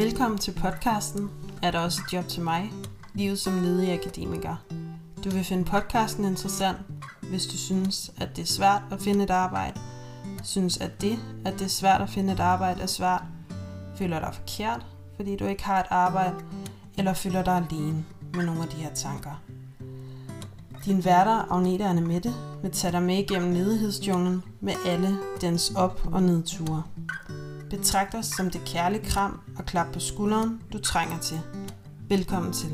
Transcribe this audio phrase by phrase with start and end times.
[0.00, 1.30] Velkommen til podcasten
[1.62, 2.72] Er der også et job til mig?
[3.14, 4.56] Livet som ledig akademiker.
[5.24, 6.78] Du vil finde podcasten interessant,
[7.30, 9.80] hvis du synes, at det er svært at finde et arbejde,
[10.42, 13.22] synes, at det, at det er svært at finde et arbejde, er svært,
[13.96, 14.86] føler dig forkert,
[15.16, 16.34] fordi du ikke har et arbejde,
[16.98, 19.42] eller føler dig alene med nogle af de her tanker.
[20.84, 26.08] Din værter, Agnete og Mette, vil tage dig med igennem ledighedsjunglen med alle dens op-
[26.12, 26.82] og nedture.
[27.70, 31.40] Betragt os som det kærlige kram og klap på skulderen, du trænger til.
[32.08, 32.68] Velkommen til.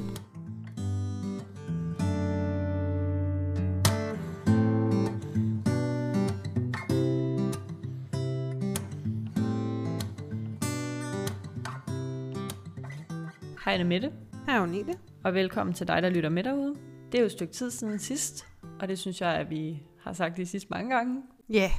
[13.64, 14.12] Hej Anne Mette,
[14.46, 14.94] Hej Agnete.
[15.24, 16.74] og velkommen til dig, der lytter med derude.
[17.12, 18.46] Det er jo et stykke tid siden sidst,
[18.80, 21.22] og det synes jeg, at vi har sagt det sidst mange gange.
[21.48, 21.70] Ja, yeah.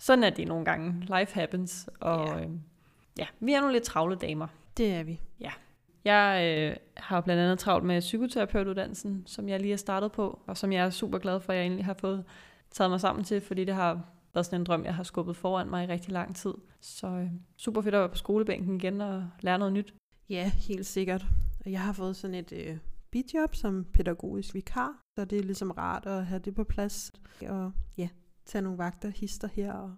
[0.00, 1.00] Sådan er det nogle gange.
[1.00, 2.38] Life happens, og Ja.
[2.38, 2.46] ja,
[3.18, 4.46] ja vi er nogle lidt travle damer.
[4.76, 5.20] det er vi.
[6.04, 10.56] Jeg øh, har blandt andet travlt med psykoterapeutuddannelsen, som jeg lige har startet på, og
[10.56, 12.24] som jeg er super glad for, at jeg egentlig har fået
[12.70, 14.00] taget mig sammen til, fordi det har
[14.34, 16.54] været sådan en drøm, jeg har skubbet foran mig i rigtig lang tid.
[16.80, 19.94] Så øh, super fedt at være på skolebænken igen og lære noget nyt.
[20.30, 21.26] Ja, helt sikkert.
[21.64, 22.76] Og jeg har fået sådan et øh,
[23.10, 27.12] bidjob som pædagogisk vikar, så det er ligesom rart at have det på plads.
[27.48, 28.08] Og ja,
[28.50, 29.94] tage nogle vagter, hister her og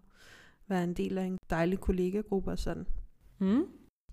[0.68, 2.86] være en del af en dejlig kollegagruppe og sådan.
[3.38, 3.66] Mm.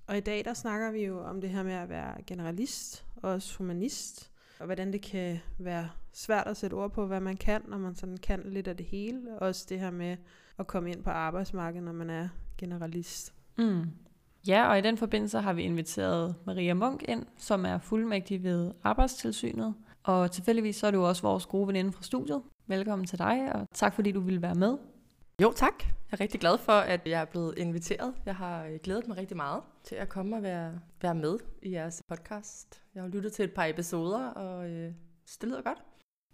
[0.08, 3.32] Og i dag der snakker vi jo om det her med at være generalist og
[3.32, 7.62] også humanist, og hvordan det kan være svært at sætte ord på, hvad man kan,
[7.68, 9.40] når man sådan kan lidt af det hele.
[9.40, 10.18] Også det her med
[10.60, 13.34] at komme ind på arbejdsmarkedet, når man er generalist.
[13.58, 13.86] Mm.
[14.48, 18.72] Ja, og i den forbindelse har vi inviteret Maria Munk ind, som er fuldmægtig ved
[18.84, 19.74] Arbejdstilsynet.
[20.04, 22.42] Og tilfældigvis så er du også vores gode veninde fra studiet.
[22.68, 24.78] Velkommen til dig, og tak fordi du ville være med.
[25.42, 25.84] Jo, tak.
[25.84, 28.14] Jeg er rigtig glad for, at jeg er blevet inviteret.
[28.26, 31.72] Jeg har øh, glædet mig rigtig meget til at komme og være, være med i
[31.72, 32.82] jeres podcast.
[32.96, 34.94] Jeg har lyttet til et par episoder, og øh,
[35.26, 35.84] så det lyder godt.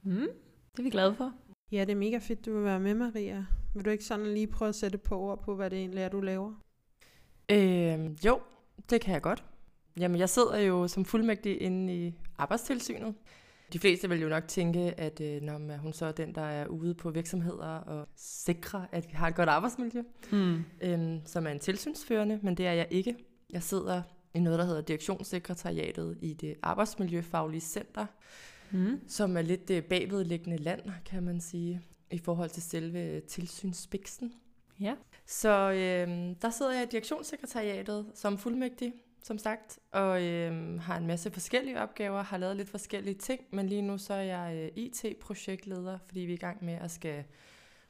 [0.03, 0.27] Mm.
[0.71, 1.33] Det er vi glade for.
[1.71, 3.45] Ja, det er mega fedt, du vil være med, Maria.
[3.73, 6.09] Vil du ikke sådan lige prøve at sætte på ord på, hvad det egentlig er,
[6.09, 6.53] du laver?
[7.51, 8.39] Øh, jo,
[8.89, 9.43] det kan jeg godt.
[9.99, 13.15] Jamen, jeg sidder jo som fuldmægtig inde i arbejdstilsynet.
[13.73, 16.67] De fleste vil jo nok tænke, at øh, når hun så er den, der er
[16.67, 20.63] ude på virksomheder og sikrer, at vi har et godt arbejdsmiljø, Mm.
[20.81, 23.15] øhm, som er en tilsynsførende, men det er jeg ikke.
[23.49, 24.01] Jeg sidder
[24.33, 28.05] i noget, der hedder Direktionssekretariatet i det arbejdsmiljøfaglige center,
[28.71, 28.99] Mm.
[29.07, 34.33] som er lidt det bagvedliggende land, kan man sige, i forhold til selve tilsynsspiksen.
[34.79, 34.95] Ja.
[35.25, 38.93] Så øhm, der sidder jeg i Direktionssekretariatet som fuldmægtig,
[39.25, 43.67] som sagt, og øhm, har en masse forskellige opgaver, har lavet lidt forskellige ting, men
[43.67, 47.23] lige nu så er jeg øh, IT-projektleder, fordi vi er i gang med at skal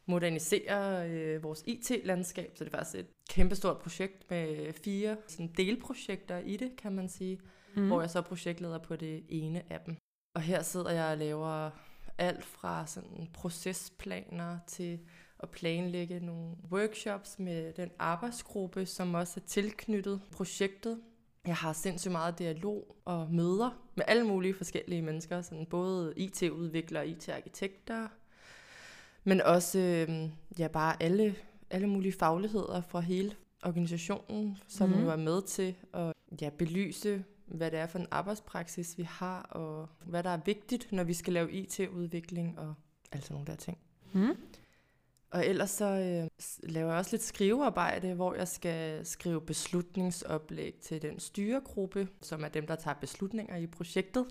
[0.06, 6.38] modernisere øh, vores IT-landskab, så det er faktisk et kæmpestort projekt med fire sådan, delprojekter
[6.38, 7.40] i det, kan man sige,
[7.76, 7.88] mm.
[7.88, 9.98] hvor jeg så er projektleder på det ene af dem.
[10.36, 11.70] Og her sidder jeg og laver
[12.18, 15.00] alt fra sådan procesplaner til
[15.40, 21.02] at planlægge nogle workshops med den arbejdsgruppe, som også er tilknyttet projektet.
[21.48, 27.08] Jeg har sindssygt meget dialog og møder med alle mulige forskellige mennesker, sådan både IT-udviklere
[27.08, 28.08] IT-arkitekter,
[29.24, 30.30] men også øh,
[30.60, 31.36] ja, bare alle,
[31.70, 35.02] alle mulige fagligheder fra hele organisationen, som mm.
[35.02, 39.42] jo er med til at ja, belyse, hvad det er for en arbejdspraksis, vi har,
[39.42, 42.74] og hvad der er vigtigt, når vi skal lave IT-udvikling og
[43.12, 43.78] alt sådan nogle der ting.
[44.14, 44.38] Mm.
[45.36, 46.28] Og ellers så øh,
[46.70, 52.48] laver jeg også lidt skrivearbejde, hvor jeg skal skrive beslutningsoplæg til den styregruppe, som er
[52.48, 54.26] dem, der tager beslutninger i projektet.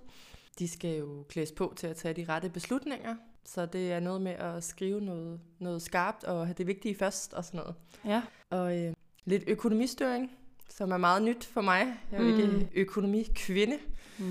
[0.58, 3.14] De skal jo klædes på til at tage de rette beslutninger,
[3.44, 7.34] så det er noget med at skrive noget, noget skarpt og have det vigtige først
[7.34, 7.74] og sådan noget.
[8.04, 8.22] Ja.
[8.50, 8.94] Og øh,
[9.24, 10.30] lidt økonomistyring,
[10.68, 11.86] som er meget nyt for mig.
[12.12, 12.42] Jeg er jo Mm.
[12.42, 13.78] ikke økonomikvinde,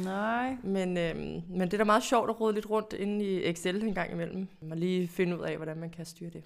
[0.04, 0.58] Nej.
[0.64, 1.16] men, øh,
[1.50, 4.12] men det er da meget sjovt at rode lidt rundt inde i Excel en gang
[4.12, 4.48] imellem.
[4.72, 6.44] Og lige finde ud af, hvordan man kan styre det.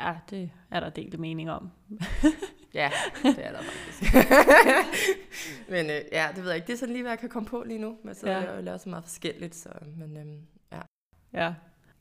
[0.00, 1.70] Ja, det er der delte mening om.
[2.74, 2.90] Ja,
[3.22, 4.14] det er der faktisk.
[5.70, 6.66] men øh, ja, det ved jeg ikke.
[6.66, 7.96] Det er sådan lige, hvad jeg kan komme på lige nu.
[8.04, 8.60] Men sidder Ja.
[8.60, 9.54] laver så meget forskelligt.
[9.54, 10.38] Så, men øhm,
[10.72, 10.80] ja.
[11.32, 11.54] Ja.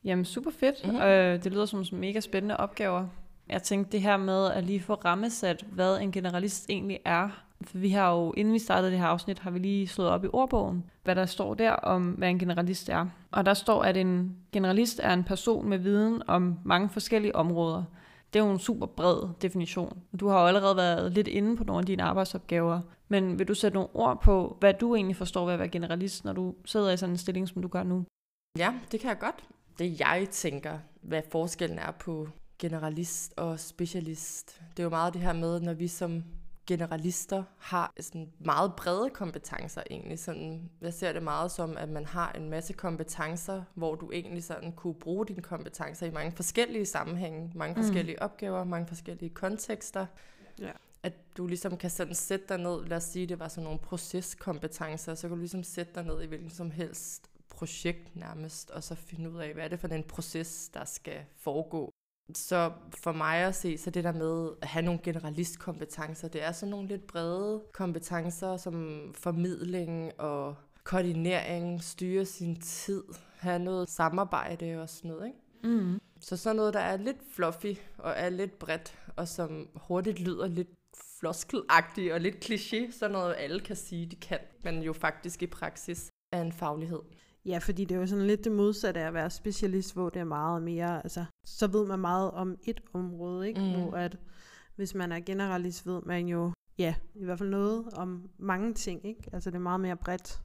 [0.03, 0.75] Jamen, super fedt.
[0.83, 0.93] Mhm.
[0.93, 1.07] Mm-hmm.
[1.07, 3.07] Øh, det lyder som som mega spændende opgaver.
[3.49, 7.42] Jeg tænkte det her med at lige få rammesat, hvad en generalist egentlig er.
[7.65, 10.25] For vi har jo, inden vi startede det her afsnit, har vi lige slået op
[10.25, 13.05] i ordbogen, hvad der står der om, hvad en generalist er.
[13.31, 17.83] Og der står, at en generalist er en person med viden om mange forskellige områder.
[18.33, 20.01] Det er jo en super bred definition.
[20.19, 23.53] Du har jo allerede været lidt inde på nogle af dine arbejdsopgaver, men vil du
[23.53, 26.91] sætte nogle ord på, hvad du egentlig forstår ved at være generalist, når du sidder
[26.91, 28.05] i sådan en stilling, som du gør nu?
[28.57, 29.43] ja, det kan jeg godt.
[29.79, 32.27] Det jeg tænker, hvad forskellen er på
[32.59, 34.61] generalist og specialist.
[34.77, 36.23] Det er jo meget det her med, når vi som
[36.67, 40.19] generalister har sådan meget brede kompetencer egentlig.
[40.19, 44.43] Sådan, jeg ser det meget som, at man har en masse kompetencer, hvor du egentlig
[44.43, 47.81] sådan kunne bruge dine kompetencer i mange forskellige sammenhænge, mange Mm.
[47.83, 50.05] forskellige opgaver, mange forskellige kontekster.
[50.59, 50.71] Ja.
[51.03, 53.79] At du ligesom kan sådan sætte dig ned, lad os sige, det var sådan nogle
[53.79, 58.83] proceskompetencer, så kan du ligesom sætte dig ned i hvilken som helst projekt nærmest, og
[58.83, 61.92] så finde ud af, hvad er det for en proces, der skal foregå.
[62.35, 62.71] Så
[63.03, 66.71] for mig at se, så det der med at have nogle generalistkompetencer, det er sådan
[66.71, 73.03] nogle lidt brede kompetencer, som formidling og koordinering, styre sin tid,
[73.37, 75.77] have noget samarbejde og sådan noget, ikke?
[75.77, 75.99] Mm.
[76.19, 80.47] Så sådan noget, der er lidt fluffy og er lidt bredt, og som hurtigt lyder
[80.47, 80.69] lidt
[81.19, 85.47] floskelagtigt og lidt kliché, sådan noget alle kan sige, de kan, men jo faktisk i
[85.47, 86.99] praksis er en faglighed.
[87.45, 90.19] Ja, fordi det er jo sådan lidt det modsatte af at være specialist, hvor det
[90.19, 93.61] er meget mere, altså, så ved man meget om et område, ikke?
[93.61, 93.71] Mm.
[93.71, 94.17] Hvor at,
[94.75, 99.05] hvis man er generalist, ved man jo, ja, i hvert fald noget om mange ting,
[99.05, 99.29] ikke?
[99.33, 100.41] Altså det er meget mere bredt.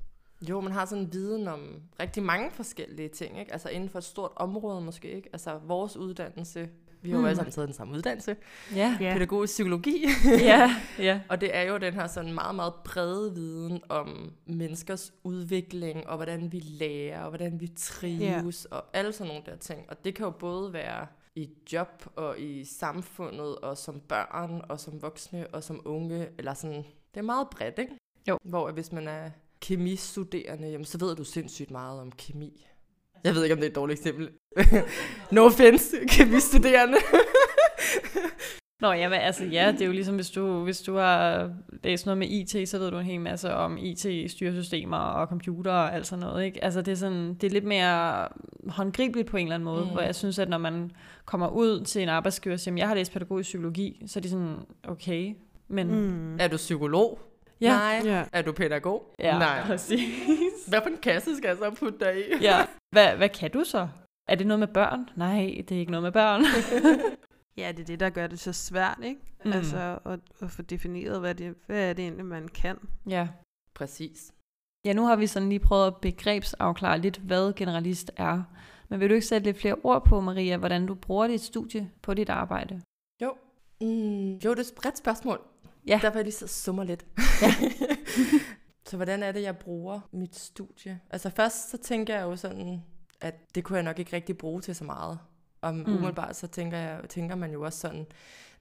[0.48, 3.52] Jo, man har sådan en viden om rigtig mange forskellige ting, ikke?
[3.52, 5.28] Altså inden for et stort område måske, ikke?
[5.32, 6.68] Altså vores uddannelse,
[7.02, 7.26] vi har jo Mm.
[7.26, 8.36] alle sammen taget den samme uddannelse,
[8.74, 8.96] Ja.
[9.00, 9.12] Ja.
[9.12, 11.20] pædagogisk psykologi, ja, ja.
[11.28, 16.16] og det er jo den her sådan meget, meget brede viden om menneskers udvikling, og
[16.16, 19.80] hvordan vi lærer, og hvordan vi trives, og alle sådan nogle der ting.
[19.88, 24.80] Og det kan jo både være i job, og i samfundet, og som børn, og
[24.80, 26.76] som voksne, og som unge, eller sådan,
[27.14, 27.92] det er meget bredt, ikke?
[28.28, 28.38] Jo.
[28.44, 29.30] Hvor hvis man er
[29.60, 32.66] kemistuderende, jamen, så ved du sindssygt meget om kemi.
[33.24, 34.28] Jeg ved ikke, om det er et dårligt eksempel.
[35.32, 36.98] no offense, kemistuderende.
[38.80, 41.50] Nå, ja, men altså ja, det er jo ligesom, hvis du, hvis du har
[41.84, 45.94] læst noget med IT, så ved du en hel masse om IT-styresystemer og computer og
[45.94, 46.64] alt sådan noget, ikke?
[46.64, 48.28] Altså det er, sådan, det er lidt mere
[48.68, 49.90] håndgribeligt på en eller anden måde, Mm.
[49.90, 50.90] hvor jeg synes, at når man
[51.24, 54.20] kommer ud til en arbejdsgiver og siger, "Jamen, jeg har læst pædagogisk psykologi, så er
[54.22, 54.56] de sådan,
[54.88, 55.34] okay,
[55.68, 55.88] men...
[56.10, 56.36] Mm.
[56.40, 57.18] er du psykolog?
[57.60, 57.76] Ja.
[57.76, 58.02] Nej.
[58.04, 58.24] Ja.
[58.32, 59.14] Er du pædagog?
[59.18, 59.62] Ja, Nej.
[59.66, 60.66] præcis.
[60.68, 62.42] Hvad for en kasse skal jeg så putte dig i?
[62.42, 62.66] ja.
[62.92, 63.88] Hvad, hvad kan du så?
[64.28, 65.08] Er det noget med børn?
[65.16, 66.44] Nej, det er ikke noget med børn.
[67.58, 69.20] Ja, det er det, der gør det så svært, ikke?
[69.44, 69.52] Mm.
[69.52, 72.78] Altså at, at få defineret, hvad, det, hvad er det egentlig, man kan.
[73.08, 73.28] Ja.
[73.74, 74.32] Præcis.
[74.84, 78.42] Ja, nu har vi sådan lige prøvet at begrebsafklare lidt, hvad generalist er.
[78.88, 81.90] Men vil du ikke sætte lidt flere ord på, Maria, hvordan du bruger dit studie
[82.02, 82.80] på dit arbejde?
[83.22, 83.34] Jo.
[83.80, 85.40] Mm, jo, det er et bredt spørgsmål.
[85.88, 85.98] Ja.
[86.02, 87.06] Derfor er jeg lige så summer lidt.
[87.42, 87.54] Ja.
[88.88, 91.00] så hvordan er det, jeg bruger mit studie?
[91.10, 92.82] Altså først så tænker jeg jo sådan,
[93.20, 95.18] at det kunne jeg nok ikke rigtig bruge til så meget.
[95.60, 95.80] Og mm.
[95.94, 98.06] Umiddelbart så tænker, jeg, tænker man jo også sådan,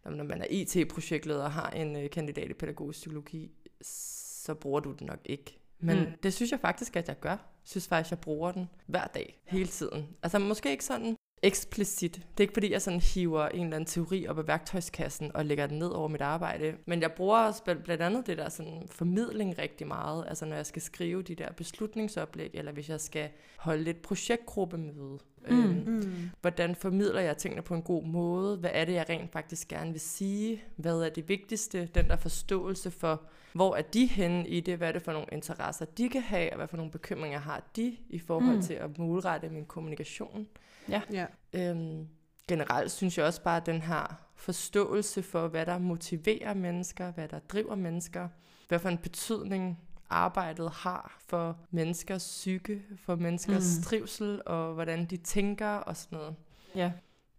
[0.06, 3.52] når man er IT-projektleder og har en øh, kandidat i pædagogisk psykologi,
[3.82, 5.60] så bruger du den nok ikke.
[5.80, 6.06] Men Mm.
[6.24, 7.30] det synes jeg faktisk, at jeg gør.
[7.30, 10.08] Jeg synes faktisk, jeg bruger den hver dag, hele tiden.
[10.24, 12.14] Altså måske ikke sådan eksplicit.
[12.14, 15.46] Det er ikke fordi, jeg sådan hiver en eller anden teori op af værktøjskassen og
[15.46, 16.74] lægger den ned over mit arbejde.
[16.86, 20.26] Men jeg bruger også blandt andet det der sådan formidling rigtig meget.
[20.28, 25.20] Altså når jeg skal skrive de der beslutningsoplæg, eller hvis jeg skal holde et projektgruppemøde.
[25.50, 25.60] Mm.
[25.60, 26.30] Øhm, Mm.
[26.42, 28.58] hvordan formidler jeg tingene på en god måde?
[28.58, 30.64] Hvad er det, jeg rent faktisk gerne vil sige?
[30.76, 31.86] Hvad er det vigtigste?
[31.86, 33.22] Den der forståelse for,
[33.54, 34.78] hvor er de henne i det?
[34.78, 36.52] Hvad er det for nogle interesser, de kan have?
[36.52, 38.62] Og hvad for nogle bekymringer har de i forhold Mm.
[38.62, 40.48] til at målrette min kommunikation?
[40.90, 41.26] Ja.
[41.54, 42.08] Øhm,
[42.48, 47.28] generelt synes jeg også bare, at den her forståelse for, hvad der motiverer mennesker, hvad
[47.28, 48.28] der driver mennesker,
[48.68, 49.80] hvad for en betydning
[50.10, 53.84] arbejdet har for menneskers psyke, for menneskers Mm.
[53.84, 56.36] trivsel, og hvordan de tænker og sådan noget.
[56.76, 56.92] Ja.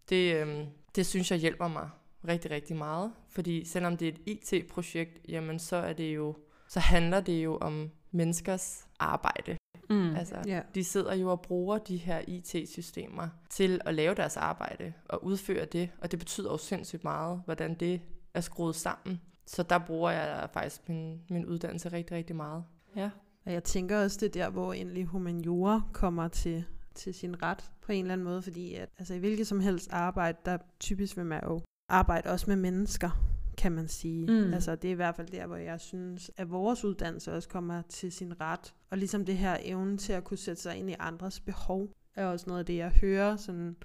[0.09, 1.91] Det, øhm, det synes jeg hjælper mig
[2.29, 3.13] rigtig, rigtig meget.
[3.29, 4.21] Fordi selvom det er et
[4.53, 6.37] IT-projekt, jamen så er det jo,
[6.69, 9.57] så handler det jo om menneskers arbejde.
[9.91, 10.17] Mm.
[10.17, 10.63] Altså, Ja.
[10.75, 15.65] de sidder jo og bruger de her IT-systemer til at lave deres arbejde og udføre
[15.65, 18.01] det, og det betyder jo sindssygt meget, hvordan det
[18.35, 19.21] er skruet sammen.
[19.49, 22.65] Så der bruger jeg faktisk min, min uddannelse rigtig, rigtig meget.
[22.97, 23.11] Ja.
[23.47, 26.65] Og jeg tænker også, det er der, hvor endelig humaniora kommer til,
[26.95, 29.89] til sin ret på en eller anden måde, fordi at, altså, i hvilket som helst
[29.93, 33.11] arbejde, der typisk vil man jo arbejde også med mennesker,
[33.59, 34.27] kan man sige.
[34.27, 34.55] Mm.
[34.55, 37.83] Altså det er i hvert fald der, hvor jeg synes, at vores uddannelse også kommer
[37.83, 38.75] til sin ret.
[38.91, 41.89] Og ligesom det her evne til at kunne sætte sig ind i andres behov,
[42.19, 43.37] er også noget af det, jeg hører.
[43.37, 43.77] Sådan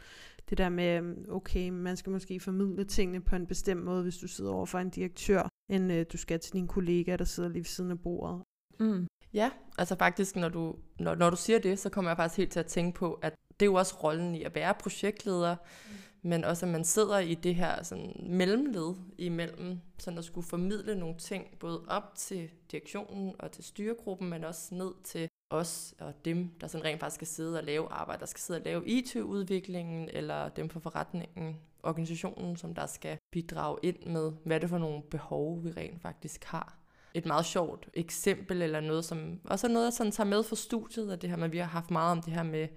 [0.49, 4.27] det der med, okay, man skal måske formidle tingene på en bestemt måde, hvis du
[4.27, 7.59] sidder over for en direktør, end øh, du skal til din kollega, der sidder lige
[7.59, 8.43] ved siden af bordet.
[8.79, 9.07] Mm.
[9.33, 12.51] Ja, altså faktisk, når du, når, når du siger det, så kommer jeg faktisk helt
[12.51, 16.29] til at tænke på, at det er jo også rollen i at være projektleder, mm.
[16.29, 20.95] men også at man sidder i det her sådan, mellemled imellem, sådan at skulle formidle
[20.95, 26.13] nogle ting, både op til direktionen og til styregruppen, men også ned til os og
[26.25, 28.87] dem, der sådan rent faktisk skal sidde og lave arbejde, der skal sidde og lave
[28.87, 34.69] IT-udviklingen, eller dem for forretningen, organisationen, som der skal bidrage ind med, hvad er det
[34.69, 36.77] for nogle behov, vi rent faktisk har.
[37.13, 40.55] Et meget sjovt eksempel, eller noget, som også er noget, jeg sådan tager med fra
[40.55, 42.67] studiet, af det her, men vi har haft meget om det her med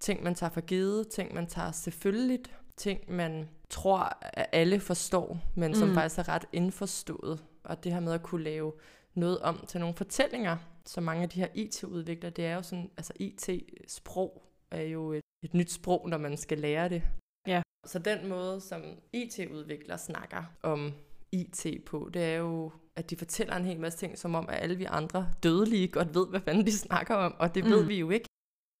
[0.00, 5.38] ting, man tager for givet, ting, man tager selvfølgeligt, ting, man tror, at alle forstår,
[5.54, 5.94] men som Mm.
[5.94, 7.44] faktisk er ret indforstået.
[7.64, 8.72] Og det her med at kunne lave
[9.14, 10.56] noget om til nogle fortællinger,
[10.88, 15.22] så mange af de her IT-udviklere, det er jo sådan, altså IT-sprog er jo et,
[15.44, 17.02] et nyt sprog, når man skal lære det.
[17.46, 17.62] Ja.
[17.86, 20.92] Så den måde, som IT-udviklere snakker om
[21.32, 24.62] IT på, det er jo, at de fortæller en hel masse ting, som om, at
[24.62, 27.70] alle vi andre dødelige godt ved, hvad fanden de snakker om, og det mm.
[27.70, 28.26] ved vi jo ikke.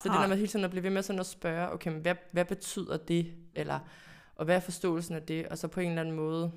[0.02, 0.22] Så det Nej.
[0.22, 2.44] der med hele tiden at blive ved med sådan at spørge, okay, men hvad, hvad
[2.44, 3.34] betyder det?
[3.54, 3.78] Eller,
[4.34, 5.48] og hvad er forståelsen af det?
[5.48, 6.52] Og så på en eller anden måde,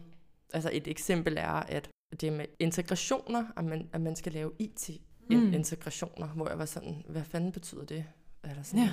[0.54, 1.90] altså et eksempel er, at
[2.22, 5.54] det med integrationer, at man, at man skal lave IT-integrationer, mm.
[6.36, 8.06] hvor jeg var sådan, hvad fanden betyder det?
[8.44, 8.90] Eller sådan, Ja.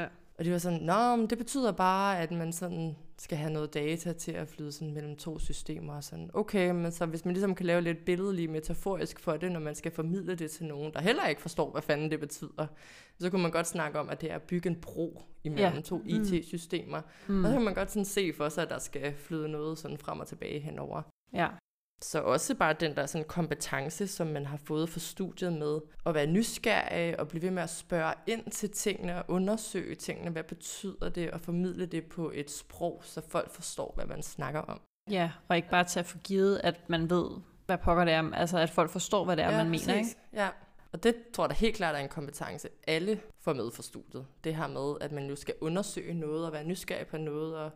[0.00, 0.06] Ja.
[0.38, 3.74] og de var sådan, nå, men det betyder bare, at man sådan skal have noget
[3.74, 5.94] data til at flyde sådan mellem to systemer.
[5.94, 9.52] Og sådan, okay, men så hvis man ligesom kan lave lidt billedlig metaforisk for det,
[9.52, 12.66] når man skal formidle det til nogen, der heller ikke forstår, hvad fanden det betyder,
[13.20, 15.80] så kunne man godt snakke om, at det er at bygge en bro imellem Ja.
[15.80, 16.06] to Mm.
[16.06, 17.00] IT-systemer.
[17.28, 17.44] Mm.
[17.44, 19.98] Og så kan man godt sådan se for sig, at der skal flyde noget sådan
[19.98, 21.02] frem og tilbage henover.
[21.32, 21.48] Ja.
[22.04, 26.14] Så også bare den der sådan kompetence, som man har fået for studiet med at
[26.14, 30.30] være nysgerrig og blive ved med at spørge ind til tingene og undersøge tingene.
[30.30, 31.30] Hvad betyder det?
[31.30, 34.80] Og formidle det på et sprog, så folk forstår, hvad man snakker om.
[35.10, 37.30] ja, og ikke bare tage for givet, at man ved,
[37.66, 38.32] hvad pokker det er.
[38.32, 40.16] Altså, at folk forstår, hvad det er, man mener, ikke?
[40.32, 40.48] Ja,
[40.92, 44.26] og det tror jeg da helt klart er en kompetence, alle får med for studiet.
[44.44, 47.70] Det her med, at man jo skal undersøge noget og være nysgerrig på noget og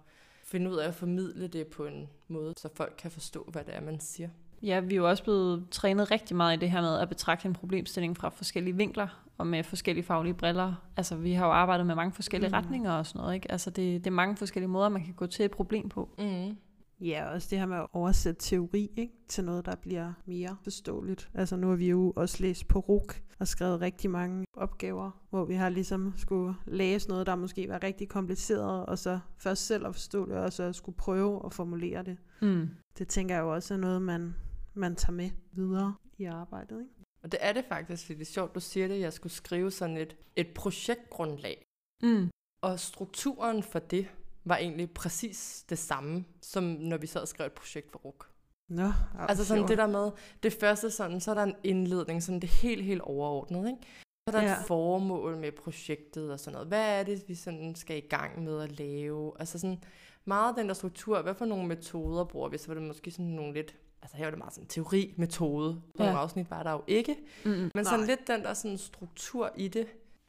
[0.51, 3.77] finde ud af at formidle det på en måde, så folk kan forstå, hvad det
[3.77, 4.29] er, man siger.
[4.63, 7.47] Ja, vi er jo også blevet trænet rigtig meget i det her med at betragte
[7.49, 10.75] en problemstilling fra forskellige vinkler og med forskellige faglige briller.
[10.97, 12.55] Altså, vi har jo arbejdet med mange forskellige Mm.
[12.55, 13.51] retninger og sådan noget, ikke?
[13.53, 16.09] Altså, det, det er mange forskellige måder, man kan gå til et problem på.
[16.19, 16.57] Mm.
[17.01, 21.31] Ja, også det her med at oversætte teori ikke, til noget, der bliver mere forståeligt.
[21.35, 25.45] Altså nu har vi jo også læst på RUK og skrevet rigtig mange opgaver, hvor
[25.45, 29.87] vi har ligesom skulle læse noget, der måske var rigtig kompliceret, og så først selv
[29.87, 32.17] at forstå det, og så skulle prøve at formulere det.
[32.43, 32.69] Mm.
[32.99, 34.35] Det tænker jeg jo også er noget, man,
[34.75, 36.81] man tager med videre i arbejdet.
[36.81, 36.93] Ikke?
[37.23, 39.01] Og det er det faktisk, fordi det er sjovt, du siger det.
[39.01, 41.65] Jeg skulle skrive sådan et, et projektgrundlag.
[42.03, 42.31] Mm.
[42.63, 44.09] Og strukturen for det
[44.49, 48.27] var egentlig præcis det samme, som når vi sad og skrev et projekt for RUK.
[48.69, 49.69] Nå, Altså sådan sjovt.
[49.69, 50.11] det der med,
[50.43, 53.81] det første sådan, så er der en indledning, sådan det helt, helt overordnet, ikke?
[54.29, 54.61] Så er der ja.
[54.61, 56.69] Et formål med projektet og sådan noget.
[56.69, 59.33] Hvad er det, vi sådan skal i gang med at lave?
[59.39, 59.83] Altså sådan
[60.25, 62.59] meget den der struktur, hvad for nogle metoder bruger vi?
[62.59, 65.83] Så var det måske sådan nogle lidt, altså her var det meget sådan teori, metode.
[65.99, 66.05] Ja.
[66.05, 67.17] nogle afsnit var der jo ikke.
[67.45, 67.71] Mm.
[67.75, 68.07] Men sådan Nej.
[68.07, 69.87] lidt den der sådan struktur i det,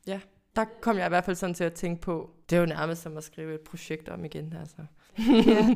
[0.07, 0.19] ja,
[0.55, 3.01] der kom jeg i hvert fald sådan til at tænke på, det er jo nærmest
[3.01, 4.85] som at skrive et projekt om igen, altså.
[5.17, 5.75] Ja.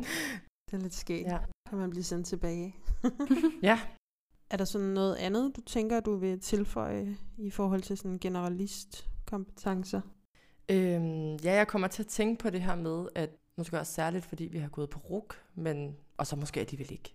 [0.70, 1.26] Det er lidt skægt.
[1.26, 1.38] Ja.
[1.68, 2.76] Kan man blive sendt tilbage.
[3.62, 3.80] Ja.
[4.50, 10.00] Er der sådan noget andet, du tænker, du vil tilføje i forhold til sådan generalistkompetencer?
[10.68, 14.24] Øhm, ja, jeg kommer til at tænke på det her med, at måske også særligt,
[14.24, 17.14] fordi vi har gået på RUK, men, og så måske alligevel ikke.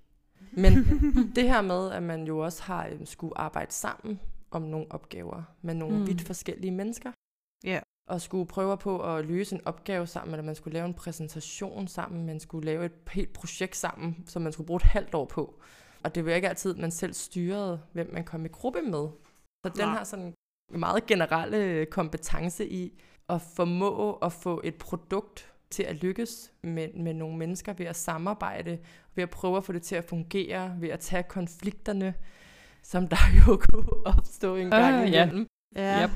[0.51, 0.73] Men
[1.35, 4.19] det her med, at man jo også har øhm, skulle arbejde sammen
[4.51, 6.07] om nogle opgaver med nogle mm.
[6.07, 7.11] Vidt forskellige mennesker.
[7.63, 7.79] Ja.
[8.07, 11.87] Og skulle prøve på at løse en opgave sammen, eller man skulle lave en præsentation
[11.87, 15.25] sammen, man skulle lave et helt projekt sammen, som man skulle bruge et halvt år
[15.25, 15.59] på.
[16.03, 19.07] Og det var ikke altid, man selv styrede, hvem man kom i gruppe med.
[19.65, 19.97] Så den Nej.
[19.97, 20.25] har sådan
[20.73, 26.93] en meget generelle kompetence i at formå at få et produkt til at lykkes med,
[26.93, 28.79] med nogle mennesker ved at samarbejde,
[29.15, 32.13] ved at prøve at få det til at fungere, ved at tage konflikterne,
[32.83, 35.23] som der jo kunne opstå en gang ja.
[35.23, 35.47] imellem.
[35.75, 36.03] Ja.
[36.03, 36.11] Yep.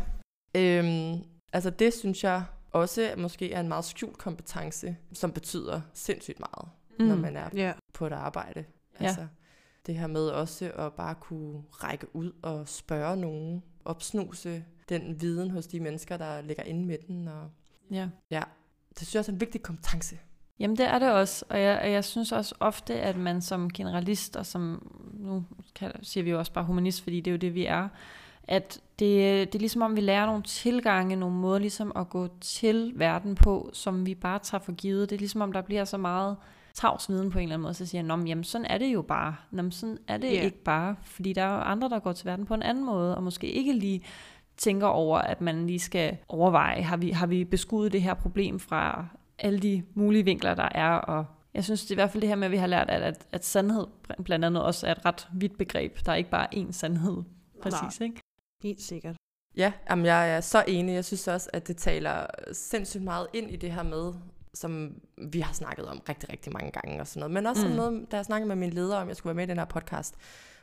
[0.55, 6.39] Øhm, altså det synes jeg også måske er en meget skjult kompetence, som betyder sindssygt
[6.39, 6.69] meget,
[6.99, 7.05] mm.
[7.05, 7.73] når man er ja.
[7.93, 8.65] på et arbejde.
[8.99, 9.27] Altså
[9.85, 15.51] det her med også at bare kunne række ud og spørge nogen, opsnuse den viden
[15.51, 17.27] hos de mennesker, der ligger inde med den.
[17.27, 17.49] Og
[18.31, 18.43] Ja.
[18.89, 20.19] det synes jeg også er en vigtig kompetence.
[20.59, 23.69] Jamen det er det også, og jeg, og jeg synes også ofte, at man som
[23.69, 25.45] generalist, og som, nu
[25.75, 27.89] kan, siger vi jo også bare humanist, fordi det er jo det, vi er,
[28.47, 32.27] at det, det er ligesom om, vi lærer nogle tilgange, nogle måder ligesom at gå
[32.41, 35.09] til verden på, som vi bare tager for givet.
[35.09, 36.37] Det er ligesom om, der bliver så meget
[36.73, 38.77] tavs viden på en eller anden måde, så siger jeg, "Nå, men jamen sådan er
[38.77, 39.35] det jo bare.
[39.51, 40.45] Nå, sådan er det yeah.
[40.45, 43.15] ikke bare, fordi der er jo andre, der går til verden på en anden måde,
[43.17, 44.03] og måske ikke lige
[44.57, 48.59] tænker over, at man lige skal overveje, har vi, har vi beskudt det her problem
[48.59, 49.05] fra
[49.39, 52.29] alle de mulige vinkler, der er, og jeg synes det er i hvert fald det
[52.29, 53.87] her med, at vi har lært, at, at, at sandhed
[54.23, 56.05] blandt andet også er et ret vidt begreb.
[56.05, 57.23] Der er ikke bare én sandhed,
[57.61, 58.21] præcis, ikke?
[58.63, 59.15] Helt sikkert.
[59.57, 60.93] Ja, jamen jeg er så enig.
[60.93, 64.13] Jeg synes også, at det taler sindssygt meget ind i det her med,
[64.53, 64.95] som
[65.31, 67.33] vi har snakket om rigtig, rigtig mange gange og sådan noget.
[67.33, 67.73] Men også Mm.
[67.73, 69.65] noget, da jeg snakkede med min leder om, jeg skulle være med i den her
[69.65, 70.15] podcast,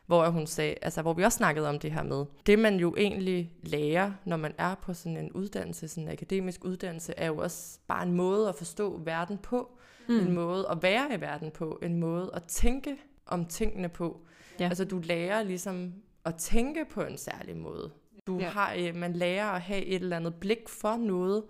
[0.06, 2.94] hvor hun sagde, altså hvor vi også snakkede om det her med, det man jo
[2.98, 7.36] egentlig lærer, når man er på sådan en uddannelse, sådan en akademisk uddannelse, er jo
[7.36, 9.78] også bare en måde at forstå verden på,
[10.08, 10.14] mm.
[10.18, 14.20] en måde at være i verden på, en måde at tænke om tingene på.
[14.60, 14.64] Ja.
[14.64, 15.92] Altså du lærer ligesom
[16.24, 17.90] at tænke på en særlig måde.
[18.26, 18.44] Du Ja.
[18.44, 18.50] ja.
[18.50, 21.44] har, øh, man lærer at have et eller andet blik for noget,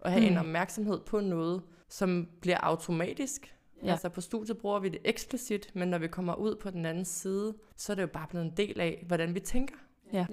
[0.00, 0.32] og have mm.
[0.32, 3.54] en opmærksomhed på noget, som bliver automatisk.
[3.82, 3.86] Ja.
[3.86, 3.92] Ja.
[3.92, 7.04] Altså på studiet bruger vi det eksplicit, men når vi kommer ud på den anden
[7.04, 9.74] side, så er det jo bare blevet en del af, hvordan vi tænker.
[10.12, 10.26] Ja.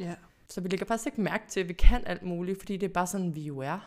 [0.48, 2.93] Så vi lægger faktisk ikke mærke til, at vi kan alt muligt, fordi det er
[2.93, 3.65] bare sådan, vi jo er.
[3.65, 3.79] Ja.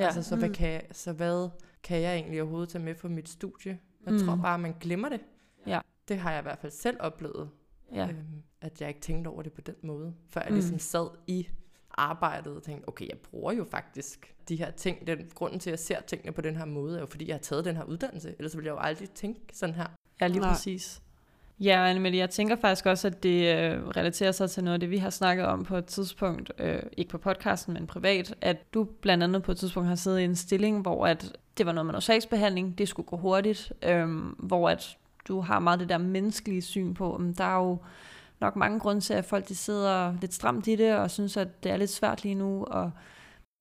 [0.00, 0.04] Ja.
[0.04, 0.54] Altså, så, hvad Mm.
[0.54, 1.48] kan, så hvad
[1.82, 3.78] kan jeg egentlig overhovedet tage med for mit studie?
[4.06, 4.18] Jeg mm.
[4.18, 5.20] tror bare, man glemmer det.
[5.66, 5.80] Ja.
[6.08, 7.50] Det har jeg i hvert fald selv oplevet,
[7.94, 8.08] ja.
[8.08, 10.14] øhm, at jeg ikke tænkte over det på den måde.
[10.30, 10.54] Før jeg Mm.
[10.54, 11.48] ligesom sad i
[11.90, 15.06] arbejdet og tænkte, okay, jeg bruger jo faktisk de her ting.
[15.06, 17.34] Den grunden til, at jeg ser tingene på den her måde, er jo fordi, jeg
[17.34, 18.34] har taget den her uddannelse.
[18.38, 19.86] Ellers ville jeg jo aldrig tænke sådan her.
[20.20, 20.52] Ja, lige Nej.
[20.52, 21.02] præcis.
[21.60, 24.90] Ja, Annemette, jeg tænker faktisk også, at det øh, relaterer sig til noget af det,
[24.90, 28.84] vi har snakket om på et tidspunkt, øh, ikke på podcasten, men privat, at du
[28.84, 31.86] blandt andet på et tidspunkt har siddet i en stilling, hvor at det var noget
[31.86, 34.98] med noget sagsbehandling, det skulle gå hurtigt, øh, hvor at
[35.28, 37.78] du har meget det der menneskelige syn på, men der er jo
[38.40, 41.64] nok mange grunde til, at folk de sidder lidt stramt i det, og synes, at
[41.64, 42.90] det er lidt svært lige nu, og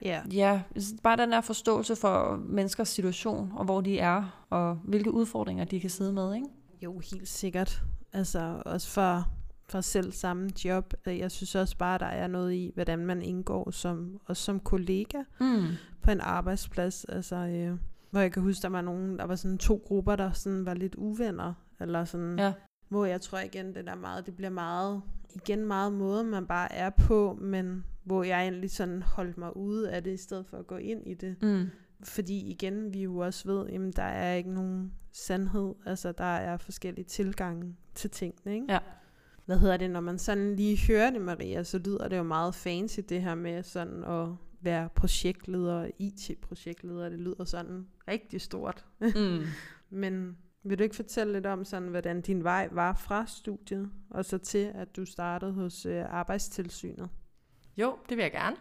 [0.05, 0.21] Ja.
[0.33, 0.61] ja,
[1.03, 5.79] bare den der forståelse for menneskers situation, og hvor de er, og hvilke udfordringer de
[5.79, 6.47] kan sidde med, ikke?
[6.81, 7.81] Jo, helt sikkert.
[8.13, 9.27] Altså også for,
[9.69, 10.93] for selv samme job.
[11.05, 15.17] Jeg synes også bare, der er noget i, hvordan man indgår som, også som kollega
[15.39, 15.65] Mm.
[16.01, 17.05] på en arbejdsplads.
[17.05, 17.77] Altså, øh,
[18.09, 20.73] hvor jeg kan huske, der var nogen, der var sådan to grupper, der sådan var
[20.73, 21.53] lidt uvenner.
[21.79, 22.53] Eller sådan, Ja.
[22.89, 25.01] Hvor jeg tror igen, det der meget, det bliver meget,
[25.35, 29.91] igen meget måde, man bare er på, men hvor jeg egentlig sådan holdt mig ude
[29.91, 31.35] af det, i stedet for at gå ind i det.
[31.41, 31.65] Mm.
[32.03, 35.73] Fordi igen, vi jo også ved, jamen der er ikke nogen sandhed.
[35.85, 38.65] Altså der er forskellige tilgange til tingene, ikke?
[38.69, 38.79] Ja.
[39.45, 42.55] Hvad hedder det, når man sådan lige hører det, Maria, så lyder det jo meget
[42.55, 44.27] fancy, det her med sådan at
[44.61, 47.09] være projektleder, IT-projektleder.
[47.09, 48.85] Det lyder sådan rigtig stort.
[48.99, 49.43] Mm.
[49.89, 54.25] Men vil du ikke fortælle lidt om, sådan, hvordan din vej var fra studiet, og
[54.25, 57.09] så til, at du startede hos øh, Arbejdstilsynet?
[57.77, 58.55] Jo, det vil jeg gerne.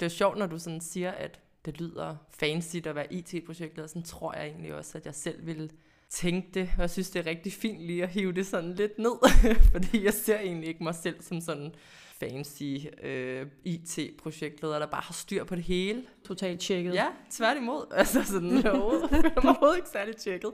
[0.00, 3.86] Det er sjovt, når du sådan siger, at det lyder fancy at være IT-projektleder.
[3.86, 5.70] Sådan tror jeg egentlig også, at jeg selv ville
[6.10, 6.70] tænke det.
[6.76, 9.44] Og jeg synes, det er rigtig fint lige at hive det sådan lidt ned.
[9.72, 11.74] Fordi jeg ser egentlig ikke mig selv som sådan
[12.22, 16.04] fancy øh, IT-projektleder, der bare har styr på det hele.
[16.24, 16.94] Totalt tjekket.
[16.94, 17.86] Ja, tværtimod.
[18.02, 20.52] Altså sådan, jeg føler mig overhovedet ikke særlig tjekket.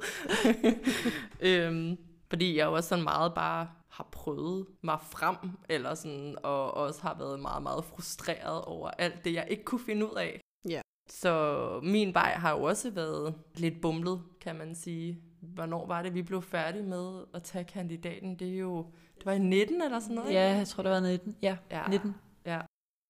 [1.48, 1.98] øhm,
[2.30, 5.36] fordi jeg jo også sådan meget bare har prøvet mig frem,
[5.68, 9.80] eller sådan, og også har været meget, meget frustreret over alt det, jeg ikke kunne
[9.86, 10.40] finde ud af.
[10.68, 10.80] Ja.
[11.10, 15.22] Så min vej har jo også været lidt bumlet, kan man sige.
[15.40, 18.36] Hvornår var det, vi blev færdige med at tage kandidaten?
[18.38, 18.86] Det er jo,
[19.18, 21.36] det var i 19 eller sådan noget, Ja, jeg tror, det var 19.
[21.42, 21.88] Ja, ja.
[21.88, 22.14] 19.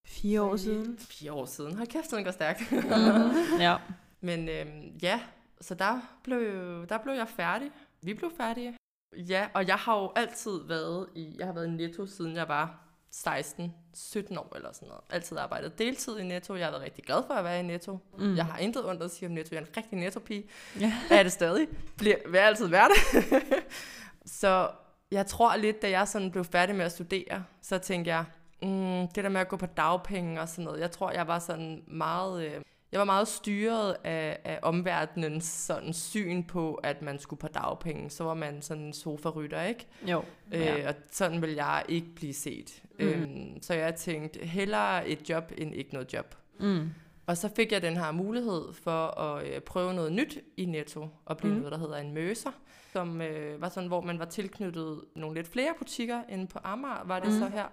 [0.08, 0.98] Fire år siden.
[0.98, 1.76] Fire år siden.
[1.76, 2.72] Hold kæft, den går stærkt.
[2.72, 3.60] Mm-hmm.
[3.60, 3.76] ja.
[4.28, 5.20] Men øhm, ja,
[5.60, 6.40] så der blev,
[6.88, 7.70] der blev jeg færdig.
[8.02, 8.76] Vi blev færdige.
[9.16, 12.48] Ja, og jeg har jo altid været i, jeg har været i Netto, siden jeg
[12.48, 15.04] var 16, 17 år eller sådan noget.
[15.10, 16.56] Altid arbejdet deltid i Netto.
[16.56, 17.98] Jeg har været rigtig glad for at være i Netto.
[18.18, 18.36] Mm.
[18.36, 19.54] Jeg har intet ondt at sige om Netto.
[19.54, 20.44] Jeg er en rigtig Netto-pige.
[20.80, 20.92] Ja.
[21.10, 21.68] Er det stadig.
[21.96, 23.24] Bliver, vil altid være det.
[24.40, 24.70] så
[25.10, 28.24] jeg tror lidt, da jeg sådan blev færdig med at studere, så tænkte jeg,
[28.62, 31.38] mm, det der med at gå på dagpenge og sådan noget, jeg tror, jeg var
[31.38, 32.44] sådan meget...
[32.44, 32.60] Øh,
[32.92, 38.10] jeg var meget styret af, af omverdenens sådan syn på, at man skulle på dagpenge.
[38.10, 39.86] Så var man sådan en sofarytter, ikke?
[40.06, 40.22] Jo.
[40.52, 40.78] Ja.
[40.78, 42.82] Øh, og sådan vil jeg ikke blive set.
[42.98, 43.06] Mm.
[43.06, 46.34] Øhm, så jeg tænkte, hellere et job end ikke noget job.
[46.60, 46.90] Mm.
[47.26, 51.08] Og så fik jeg den her mulighed for at øh, prøve noget nyt i Netto,
[51.24, 51.58] og blive Mm.
[51.58, 52.50] noget, der hedder en møser,
[52.92, 57.04] som øh, var sådan, hvor man var tilknyttet nogle lidt flere butikker end på Amager,
[57.04, 57.38] var det mm.
[57.38, 57.66] så her,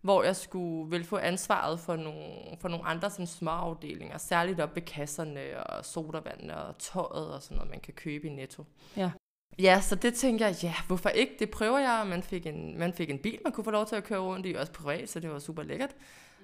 [0.00, 4.60] hvor jeg skulle vel få ansvaret for nogle, for nogle andre sådan små afdelinger, særligt
[4.60, 8.64] op ved kasserne og sodavandene og tøjet og sådan noget, man kan købe i Netto.
[8.96, 9.10] Ja.
[9.58, 11.36] Ja, så det tænkte jeg, ja, hvorfor ikke?
[11.38, 13.96] Det prøver jeg, man fik, en, man fik en bil, man kunne få lov til
[13.96, 15.96] at køre rundt i, også privat, så det var super lækkert.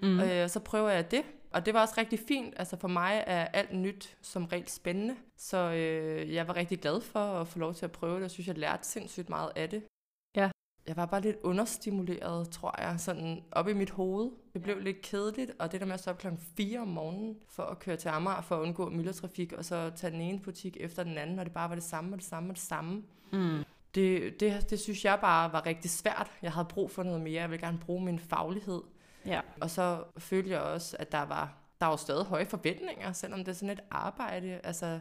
[0.02, 0.20] Mm.
[0.20, 2.54] Øh, så prøver jeg det, og det var også rigtig fint.
[2.56, 7.00] Altså for mig er alt nyt som regel spændende, så øh, jeg var rigtig glad
[7.00, 8.22] for at få lov til at prøve det.
[8.22, 9.82] Jeg synes, jeg lærte sindssygt meget af det.
[10.87, 14.31] Jeg var bare lidt understimuleret, tror jeg, sådan op i mit hoved.
[14.53, 17.37] Det blev lidt kedeligt, og det der med at stå op klokken 4 om morgenen
[17.49, 20.77] for at køre til Amager for at undgå myldretrafik, og så tage den ene butik
[20.81, 23.03] efter den anden, og det bare var det samme og det samme og det samme.
[23.33, 23.64] Mm.
[23.94, 26.31] Det, det, det synes jeg bare var rigtig svært.
[26.42, 27.40] Jeg havde brug for noget mere.
[27.40, 28.83] Jeg ville gerne bruge min faglighed.
[29.27, 29.40] Ja.
[29.61, 33.49] Og så følte jeg også, at der var, der var stadig høje forventninger, selvom det
[33.49, 34.61] er sådan et arbejde.
[34.64, 35.01] Altså,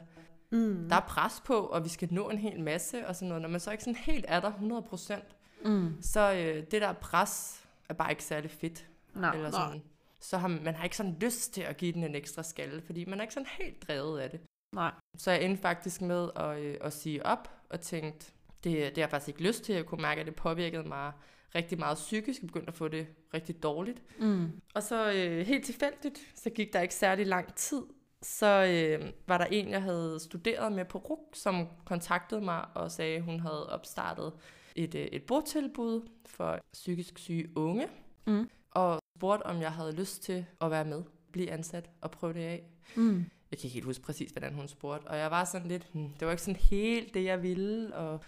[0.54, 0.90] Mm.
[0.90, 3.42] Der er pres på, og vi skal nå en hel masse og sådan noget.
[3.42, 5.22] Når man så ikke sådan helt er der 100%,
[5.66, 5.96] Mm.
[6.02, 8.88] så øh, det der pres er bare ikke særlig fedt.
[9.16, 9.36] Nej.
[9.36, 9.82] Eller sådan.
[10.20, 12.82] Så har man, man har ikke sådan lyst til at give den en ekstra skalle,
[12.82, 14.42] fordi man er ikke sådan helt drevet af det.
[14.76, 14.92] Nej.
[15.18, 18.32] Så jeg endte faktisk med at, øh, at sige op og tænkte,
[18.64, 19.76] det, det har jeg faktisk ikke lyst til.
[19.76, 21.12] Jeg kunne mærke, at det påvirkede mig
[21.56, 22.42] rigtig meget psykisk.
[22.42, 24.04] Jeg begyndte at få det rigtig dårligt.
[24.20, 24.52] Mm.
[24.74, 27.82] Og så øh, helt tilfældigt, så gik der ikke særlig lang tid.
[28.22, 32.92] Så øh, var der en, jeg havde studeret med på RUK, som kontaktede mig og
[32.92, 34.34] sagde, at hun havde opstartet
[34.76, 37.88] et, øh, et bordtilbud for psykisk syge unge.
[38.28, 38.50] Mm.
[38.72, 42.40] Og spurgte, om jeg havde lyst til at være med, blive ansat og prøve det
[42.40, 42.64] af.
[42.96, 43.26] Mm.
[43.52, 45.08] Jeg kan ikke helt huske præcis, hvordan hun spurgte.
[45.08, 47.96] Og jeg var sådan lidt, hmm, det var ikke sådan helt det, jeg ville.
[47.96, 48.24] Og...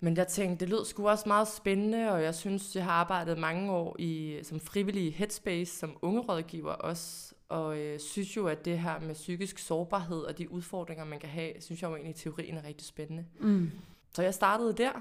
[0.00, 3.38] Men jeg tænkte, det lød sgu også meget spændende, og jeg synes, jeg har arbejdet
[3.38, 7.34] mange år i, som frivillig headspace, som ungerådgiver også.
[7.48, 11.28] Og øh, synes jo, at det her med psykisk sårbarhed og de udfordringer, man kan
[11.28, 13.24] have, synes jeg jo egentlig i teorien er rigtig spændende.
[13.40, 13.70] Mm.
[14.14, 14.92] Så jeg startede der.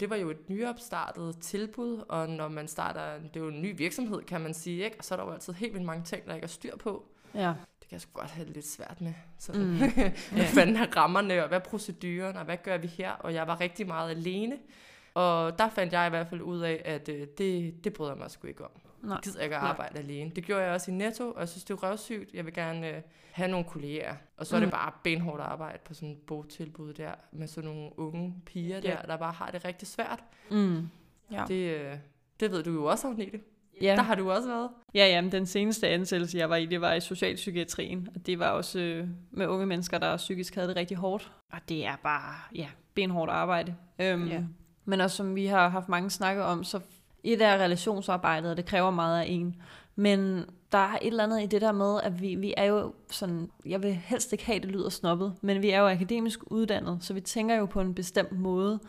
[0.00, 3.76] Det var jo et nyopstartet tilbud, og når man starter, det er jo en ny
[3.76, 4.96] virksomhed, kan man sige, ikke?
[4.98, 7.04] og så er der jo altid helt vildt mange ting, der ikke er styr på.
[7.34, 7.48] Ja.
[7.80, 9.14] Det kan jeg sgu godt have lidt svært med.
[9.38, 9.62] Sådan.
[9.62, 9.78] Mm.
[9.78, 10.36] Mm.
[10.36, 13.12] hvad fanden er rammerne, og hvad er proceduren, og hvad gør vi her?
[13.12, 14.58] Og jeg var rigtig meget alene.
[15.14, 18.18] Og der fandt jeg i hvert fald ud af, at øh, det, det bryder jeg
[18.18, 18.70] mig sgu ikke om.
[19.02, 19.12] Nej.
[19.14, 19.70] Jeg gider ikke at Nej.
[19.70, 20.30] arbejde alene.
[20.36, 22.34] Det gjorde jeg også i Netto, og jeg synes, det er røvsygt.
[22.34, 24.14] Jeg vil gerne øh, have nogle kolleger.
[24.36, 24.70] Og så er det Mm.
[24.72, 28.96] bare benhårdt arbejde på sådan et bogtilbud der, med sådan nogle unge piger der, Ja.
[29.06, 30.24] der bare har det rigtig svært.
[30.50, 30.88] Mm.
[31.32, 31.44] Ja.
[31.48, 31.94] Det, øh,
[32.40, 33.40] det ved du jo også, Agnete.
[33.82, 33.94] Ja.
[33.96, 34.70] Der har du også været.
[34.94, 38.48] Ja, jamen, den seneste ansættelse, jeg var i, det var i socialpsykiatrien, og det var
[38.50, 41.32] også øh, med unge mennesker, der psykisk havde det rigtig hårdt.
[41.52, 43.74] Og det er bare, ja, benhårdt arbejde.
[43.98, 44.42] Øhm, Ja.
[44.84, 46.80] Men også som vi har haft mange snakke om, så
[47.24, 49.56] et er relationsarbejdet, og det kræver meget af en.
[49.96, 52.92] Men der er et eller andet i det der med, at vi, vi er jo
[53.10, 56.40] sådan, jeg vil helst ikke have, at det lyder snobbet, men vi er jo akademisk
[56.46, 58.80] uddannet, så vi tænker jo på en bestemt måde.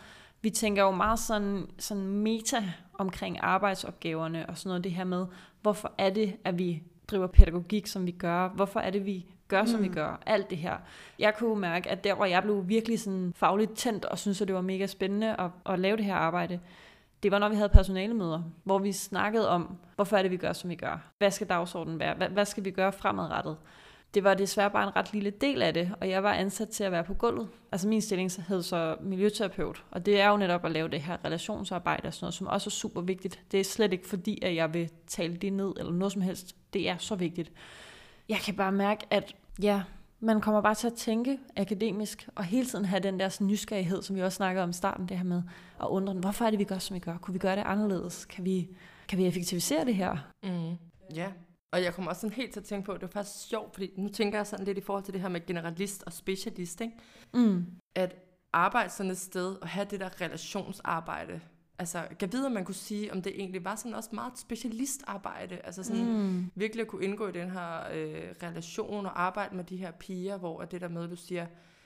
[0.41, 2.63] Vi tænker jo meget sådan, sådan meta
[2.93, 5.25] omkring arbejdsopgaverne og sådan noget det her med,
[5.61, 8.49] hvorfor er det, at vi driver pædagogik, som vi gør?
[8.49, 9.83] Hvorfor er det, vi gør, som mm.
[9.83, 10.21] vi gør?
[10.25, 10.77] Alt det her.
[11.19, 14.47] Jeg kunne mærke, at der, hvor jeg blev virkelig sådan fagligt tændt, og synes at
[14.47, 16.59] det var mega spændende at, at lave det her arbejde,
[17.23, 20.53] det var, når vi havde personalemøder, hvor vi snakkede om, hvorfor er det, vi gør,
[20.53, 21.11] som vi gør?
[21.17, 22.15] Hvad skal dagsordenen være?
[22.15, 23.57] Hvad, hvad skal vi gøre fremadrettet?
[24.13, 26.83] Det var desværre bare en ret lille del af det, og jeg var ansat til
[26.83, 27.49] at være på gulvet.
[27.71, 31.17] Altså min stilling hed så miljøterapeut, og det er jo netop at lave det her
[31.25, 33.39] relationsarbejde og sådan noget, som også er super vigtigt.
[33.51, 36.55] Det er slet ikke fordi, at jeg vil tale det ned eller noget som helst.
[36.73, 37.51] Det er så vigtigt.
[38.29, 39.81] Jeg kan bare mærke, at ja,
[40.19, 44.01] man kommer bare til at tænke akademisk, og hele tiden have den der sådan, nysgerrighed,
[44.01, 45.43] som vi også snakkede om i starten, det her med
[45.81, 47.17] at undre, hvorfor er det, vi gør, som vi gør?
[47.17, 48.25] Kunne vi gøre det anderledes?
[48.25, 48.69] Kan vi,
[49.07, 50.17] kan vi effektivisere det her?
[50.43, 50.77] Mm.
[51.15, 51.31] Ja,
[51.71, 53.73] og jeg kommer også sådan helt til at tænke på, at det er faktisk sjovt,
[53.73, 56.81] fordi nu tænker jeg sådan lidt i forhold til det her med generalist og specialist,
[56.81, 56.93] ikke?
[57.33, 57.65] Mm.
[57.95, 58.15] at
[58.53, 61.41] arbejde sådan et sted og have det der relationsarbejde.
[61.79, 65.55] Altså, kan vide, om man kunne sige, om det egentlig var sådan også meget specialistarbejde.
[65.63, 66.51] Altså sådan Mm.
[66.55, 70.37] virkelig at kunne indgå i den her øh, relation og arbejde med de her piger,
[70.37, 71.45] hvor det der med, du siger,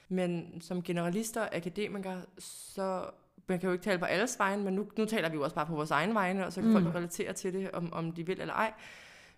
[0.10, 3.06] men som generalister og akademikere, så
[3.48, 5.56] man kan jo ikke tale på alles vegne, men nu, nu taler vi jo også
[5.56, 6.82] bare på vores egen vegne, og så kan mm.
[6.82, 8.74] folk relatere til det, om, om de vil eller ej.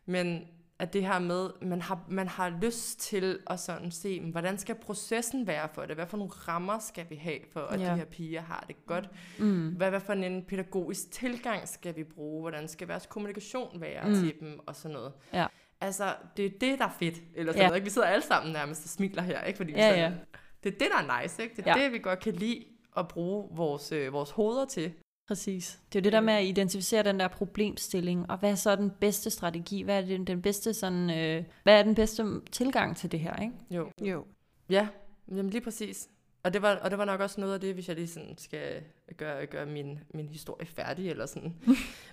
[0.05, 0.47] Men
[0.79, 4.75] at det her med, man har, man har lyst til at sådan se, hvordan skal
[4.75, 5.95] processen være for det?
[5.95, 7.91] Hvad for nogle rammer skal vi have, for at Ja.
[7.91, 9.09] de her piger har det godt?
[9.39, 9.69] Mm.
[9.69, 12.41] Hvad, hvad for en pædagogisk tilgang skal vi bruge?
[12.41, 14.13] Hvordan skal vores kommunikation være Mm.
[14.15, 14.59] til dem?
[14.65, 15.13] Og sådan noget.
[15.33, 15.45] Ja.
[15.81, 17.15] Altså, det er det, der er fedt.
[17.35, 17.67] Eller sådan Ja.
[17.67, 17.85] noget, ikke?
[17.85, 19.57] Vi sidder alle sammen nærmest og smiler her, ikke?
[19.57, 20.17] Fordi vi Ja, sådan, ja.
[20.63, 21.55] Det er det, der er nice, ikke?
[21.55, 21.83] Det er ja.
[21.83, 22.65] det, vi godt kan lide
[22.97, 24.93] at bruge vores, øh, vores hoveder til.
[25.27, 25.79] Præcis.
[25.93, 28.75] Det er jo det der med at identificere den der problemstilling, og hvad er så
[28.75, 29.81] den bedste strategi?
[29.81, 33.35] Hvad er den, den bedste sådan, øh, hvad er den bedste tilgang til det her,
[33.35, 33.53] ikke?
[33.71, 33.91] Jo.
[34.01, 34.25] Jo.
[34.69, 34.87] Ja,
[35.27, 36.09] jamen lige præcis.
[36.43, 38.37] Og det, var, og det var nok også noget af det, hvis jeg lige sådan
[38.37, 38.83] skal
[39.17, 41.55] gøre, gøre min, min historie færdig, eller sådan,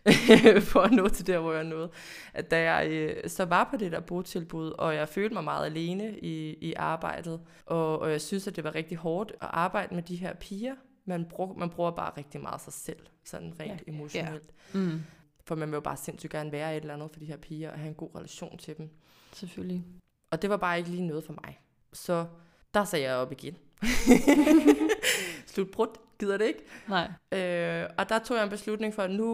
[0.70, 1.90] for at nå til der, hvor jeg nåede.
[2.34, 5.66] At da jeg øh, så var på det der botilbud, og jeg følte mig meget
[5.66, 9.94] alene i, i arbejdet, og, og jeg synes, at det var rigtig hårdt at arbejde
[9.94, 10.74] med de her piger.
[11.04, 13.92] Man, brug, man bruger bare rigtig meget sig selv, sådan rent ja.
[13.92, 14.52] emotionelt.
[14.74, 15.02] Mm.
[15.44, 17.70] For man vil jo bare sindssygt gerne være et eller andet for de her piger,
[17.70, 18.90] og have en god relation til dem.
[19.32, 19.84] Selvfølgelig.
[20.30, 21.60] Og det var bare ikke lige noget for mig.
[21.92, 22.26] Så
[22.74, 23.56] der sagde jeg op igen.
[25.46, 26.64] Slutbrudt, gider det ikke.
[26.88, 27.10] Nej.
[27.32, 29.26] Øh, og der tog jeg en beslutning for, at nu,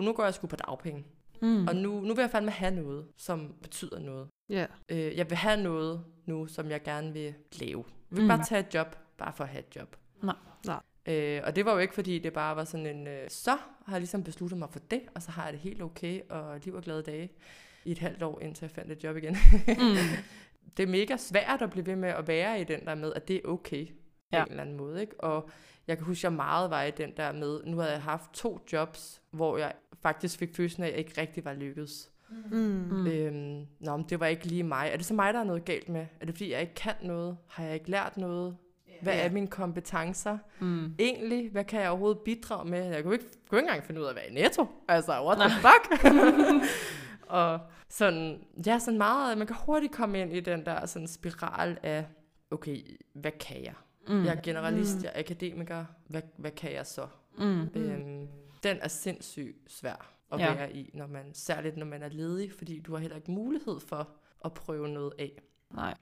[0.00, 1.04] nu går jeg sgu på dagpenge.
[1.42, 1.66] Mm.
[1.66, 4.28] Og nu, nu vil jeg fandme have noget, som betyder noget.
[4.48, 4.66] Ja.
[4.88, 7.84] Øh, jeg vil have noget nu, som jeg gerne vil lave.
[8.10, 8.28] Jeg vil mm.
[8.28, 9.96] bare tage et job, bare for at have et job.
[10.22, 10.36] Nej.
[10.66, 10.80] Nej.
[11.06, 13.50] Øh, og det var jo ikke, fordi det bare var sådan en, øh, så
[13.86, 16.60] har jeg ligesom besluttet mig for det, og så har jeg det helt okay, og
[16.64, 17.30] liv og glade dage
[17.84, 19.36] i et halvt år, indtil jeg fandt et job igen.
[19.66, 19.96] Mm.
[20.76, 23.28] det er mega svært at blive ved med at være i den der med, at
[23.28, 23.92] det er okay på
[24.32, 24.42] Ja.
[24.44, 25.00] en eller anden måde.
[25.00, 25.20] Ikke?
[25.20, 25.50] Og
[25.86, 28.30] jeg kan huske, at jeg meget var i den der med, nu havde jeg haft
[28.32, 32.10] to jobs, hvor jeg faktisk fik følelsen af, at jeg ikke rigtig var lykkedes.
[32.50, 32.56] Mm.
[32.90, 33.06] Mm.
[33.06, 34.88] Øhm, nå, men det var ikke lige mig.
[34.92, 36.06] Er det så mig, der er noget galt med?
[36.20, 37.36] Er det fordi, jeg ikke kan noget?
[37.48, 38.56] Har jeg ikke lært noget?
[39.02, 39.24] Hvad Ja.
[39.26, 40.38] er mine kompetencer?
[40.60, 40.94] Mm.
[40.98, 42.84] Egentlig, hvad kan jeg overhovedet bidrage med?
[42.84, 44.66] Jeg kunne ikke, kunne ikke engang finde ud af være i netto.
[44.88, 46.04] Altså, what the fuck?
[47.26, 51.78] og sådan, ja, sådan meget, man kan hurtigt komme ind i den der sådan spiral
[51.82, 52.04] af,
[52.50, 53.74] okay, hvad kan jeg?
[54.08, 54.24] Mm.
[54.24, 55.02] Jeg er generalist, Mm.
[55.04, 57.06] jeg er akademiker, hvad, hvad kan jeg så?
[57.38, 57.60] Mm.
[57.74, 58.28] Øhm,
[58.62, 60.54] den er sindssygt svær at ja.
[60.54, 63.80] være i, når man, særligt når man er ledig, fordi du har heller ikke mulighed
[63.80, 64.08] for
[64.44, 65.42] at prøve noget af.
[65.74, 65.94] Nej.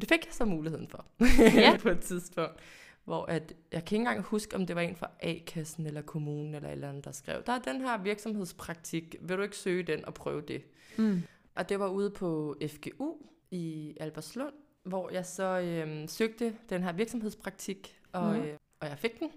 [0.00, 1.06] Det fik jeg så muligheden for
[1.38, 1.76] Ja.
[1.82, 2.60] på et tidspunkt,
[3.04, 6.54] hvor at, jeg kan ikke engang huske, om det var en fra A-kassen eller kommunen
[6.54, 9.82] eller et eller andet, der skrev, der er den her virksomhedspraktik, vil du ikke søge
[9.82, 10.62] den og prøve det?
[10.96, 11.22] Mm.
[11.54, 13.14] Og det var ude på FGU
[13.50, 14.52] i Alberslund,
[14.84, 18.42] hvor jeg så øhm, søgte den her virksomhedspraktik, og, Mhm.
[18.42, 19.30] øh, og jeg fik den.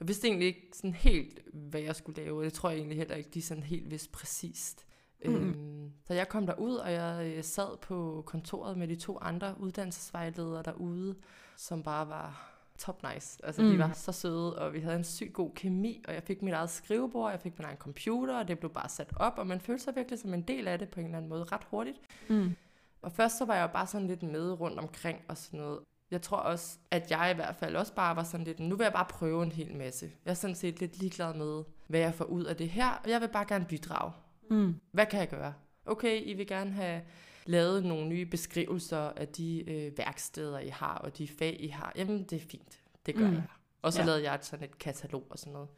[0.00, 2.98] Jeg vidste egentlig ikke sådan helt, hvad jeg skulle lave, og det tror jeg egentlig
[2.98, 4.86] heller ikke, de sådan helt vidste præcist.
[5.24, 5.34] Mhm.
[5.34, 9.54] Øhm, så jeg kom derud, og jeg øh, sad på kontoret med de to andre
[9.60, 11.14] uddannelsesvejledere derude,
[11.56, 13.40] som bare var top nice.
[13.44, 13.68] Altså, mm.
[13.68, 13.74] Mm.
[13.74, 16.54] de var så søde, og vi havde en sygt god kemi, og jeg fik mit
[16.54, 19.60] eget skrivebord, jeg fik min egen computer, og det blev bare sat op, og man
[19.60, 22.00] følte sig virkelig som en del af det på en eller anden måde ret hurtigt.
[22.28, 22.56] Mm.
[23.02, 25.78] Og først så var jeg jo bare sådan lidt med rundt omkring og sådan noget.
[26.10, 28.84] Jeg tror også, at jeg i hvert fald også bare var sådan lidt, nu vil
[28.84, 30.10] jeg bare prøve en hel masse.
[30.24, 33.10] Jeg er sådan set lidt ligeglad med, hvad jeg får ud af det her, og
[33.10, 34.12] jeg vil bare gerne bidrage.
[34.50, 34.74] Mm.
[34.92, 35.54] Hvad kan jeg gøre?
[35.86, 37.02] Okay, I vil gerne have
[37.46, 41.92] lavet nogle nye beskrivelser af de øh, værksteder, I har, og de fag, I har.
[41.96, 42.80] Jamen, det er fint.
[43.06, 43.32] Det gør Mm.
[43.34, 43.42] jeg.
[43.82, 44.06] Og så Ja.
[44.06, 45.68] lavede jeg sådan et katalog og sådan noget.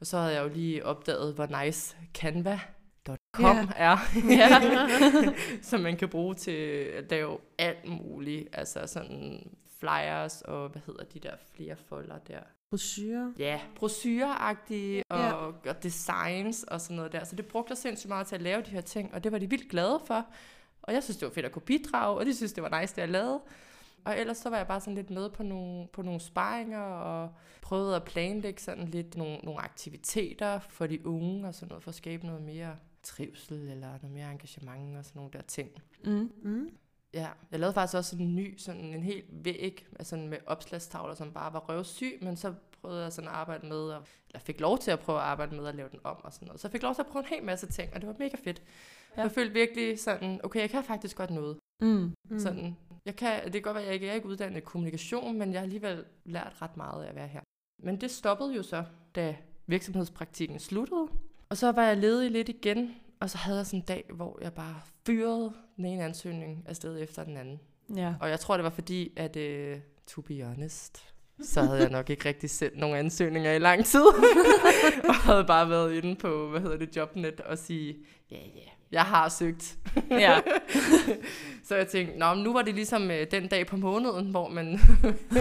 [0.00, 3.66] Og så havde jeg jo lige opdaget, hvor nice Canva.com Ja.
[3.76, 3.96] er.
[4.38, 4.48] Ja.
[5.62, 8.48] som man kan bruge til at lave alt muligt.
[8.52, 9.50] Altså sådan
[9.80, 12.40] flyers og hvad hedder de der flere folder der.
[12.74, 13.32] Brosyrer.
[13.38, 15.32] Ja, brosyreagtige og, Ja.
[15.70, 17.24] og designs og sådan noget der.
[17.24, 19.38] Så det brugte jeg sindssygt meget til at lave de her ting, og det var
[19.38, 20.26] de vildt glade for.
[20.82, 22.94] Og jeg synes, det var fedt at kunne bidrage, og de synes, det var nice,
[22.94, 23.40] det jeg lavede.
[24.04, 27.34] Og ellers så var jeg bare sådan lidt med på nogle, på nogle sparringer, og
[27.62, 31.88] prøvede at planlægge sådan lidt nogle, nogle aktiviteter for de unge, og sådan noget, for
[31.90, 35.70] at skabe noget mere trivsel, eller noget mere engagement, og sådan nogle der ting.
[36.04, 36.32] Mm.
[36.42, 36.68] Mm.
[37.14, 41.32] Ja, jeg lavede faktisk også en ny, sådan en helt væg, altså med opslagstavler, som
[41.32, 44.78] bare var røvsyg, men så prøvede jeg sådan at arbejde med, og, eller fik lov
[44.78, 46.60] til at prøve at arbejde med at lave den om og sådan noget.
[46.60, 48.36] Så jeg fik lov til at prøve en hel masse ting, og det var mega
[48.44, 48.62] fedt.
[49.16, 49.22] Ja.
[49.22, 51.58] Jeg følte virkelig sådan, okay, jeg kan faktisk godt noget.
[51.82, 51.88] Mm.
[51.88, 52.14] Mm.
[52.30, 52.38] Mm.
[52.38, 54.60] Sådan, jeg kan, det kan godt være, at jeg ikke jeg er ikke uddannet i
[54.60, 57.40] kommunikation, men jeg har alligevel lært ret meget af at være her.
[57.82, 61.08] Men det stoppede jo så, da virksomhedspraktikken sluttede.
[61.48, 64.38] Og så var jeg ledig lidt igen, og så havde jeg sådan en dag, hvor
[64.42, 67.60] jeg bare fyrede den ene ansøgning afsted efter den anden.
[67.96, 68.14] Ja.
[68.20, 71.04] Og jeg tror, det var fordi, at uh, to be honest,
[71.42, 74.04] så havde jeg nok ikke rigtig sendt nogle ansøgninger i lang tid.
[75.08, 77.96] og havde bare været inde på, hvad hedder det, Jobnet, og sige,
[78.30, 79.78] ja, yeah, ja, yeah, jeg har søgt.
[80.10, 80.40] Ja.
[81.68, 84.78] så jeg tænkte, Nå, nu var det ligesom uh, den dag på måneden, hvor man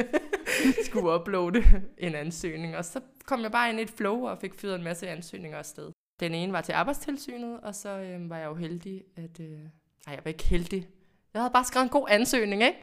[0.86, 1.64] skulle uploade
[1.98, 2.78] en ansøgning.
[2.78, 5.58] Og så kom jeg bare ind i et flow og fik fyret en masse ansøgninger
[5.58, 5.92] afsted.
[6.20, 9.40] Den ene var til arbejdstilsynet, og så øh, var jeg jo heldig, at...
[9.40, 9.68] Øh, nej,
[10.08, 10.88] jeg var ikke heldig.
[11.34, 12.78] Jeg havde bare skrevet en god ansøgning, ikke?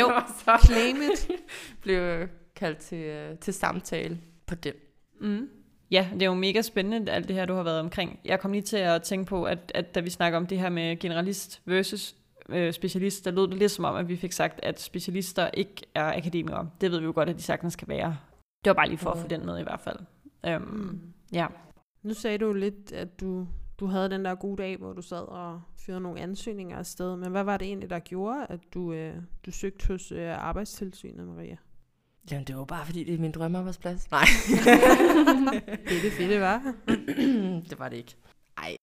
[0.00, 0.12] Jo.
[0.44, 1.30] så Claim it.
[1.82, 4.72] blev kaldt til, øh, til samtale på den.
[5.20, 5.48] Mm.
[5.90, 8.20] Ja, det er jo mega spændende, alt det her, du har været omkring.
[8.24, 10.68] Jeg kom lige til at tænke på, at, at da vi snakker om det her
[10.68, 12.14] med generalist versus
[12.48, 15.74] øh, specialist, der lød det lidt som om, at vi fik sagt, at specialister ikke
[15.94, 16.70] er akademikere.
[16.80, 18.16] Det ved vi jo godt, at de sagtens kan være.
[18.64, 19.98] Det var bare lige for at få den med i hvert fald.
[20.46, 21.00] Øhm, Mm.
[21.32, 21.46] Ja.
[22.08, 23.46] Nu sagde du lidt, at du,
[23.80, 27.16] du havde den der gode dag, hvor du sad og fyrede nogle ansøgninger afsted.
[27.16, 29.14] Men hvad var det egentlig, der gjorde, at du, øh,
[29.46, 31.56] du søgte hos øh, arbejdstilsynet, Maria?
[32.30, 34.10] Jamen, det var bare fordi, det er min drømmearbejdsplads.
[34.10, 34.24] Nej.
[35.88, 36.74] Det er det fede, var.
[37.70, 38.16] det var det ikke.
[38.56, 38.76] Nej.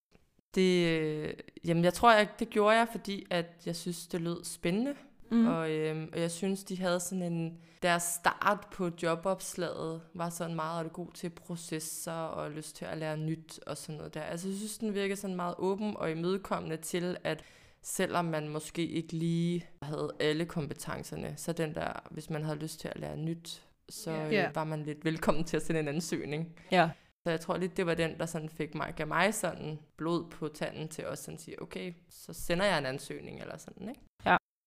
[0.55, 1.33] Det, øh,
[1.65, 4.95] jamen, jeg tror, jeg, det gjorde jeg, fordi at jeg synes, det lød spændende.
[5.31, 5.47] Mm.
[5.47, 7.57] Og, øhm, og jeg synes, de havde sådan en...
[7.81, 13.17] Deres start på jobopslaget var sådan meget god til processer og lyst til at lære
[13.17, 14.21] nyt og sådan noget der.
[14.21, 17.43] Altså, jeg synes, den virkede sådan meget åben og imødekommende til, at
[17.81, 22.79] selvom man måske ikke lige havde alle kompetencerne, så den der, hvis man havde lyst
[22.79, 24.25] til at lære nyt, så Ja.
[24.27, 24.51] øh, Ja.
[24.55, 26.55] var man lidt velkommen til at sende en ansøgning.
[26.71, 26.89] Ja.
[27.23, 30.29] Så jeg tror lidt, det var den, der sådan fik mig, gav mig sådan blod
[30.29, 33.89] på tanden til også sådan at sige, okay, så sender jeg en ansøgning eller sådan,
[33.89, 34.01] ikke?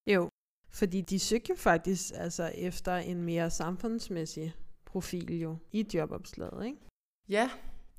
[0.07, 0.29] Jo,
[0.71, 4.53] fordi de søgte jo faktisk altså, efter en mere samfundsmæssig
[4.85, 6.77] profil jo i jobopslaget, ikke?
[7.29, 7.49] Ja,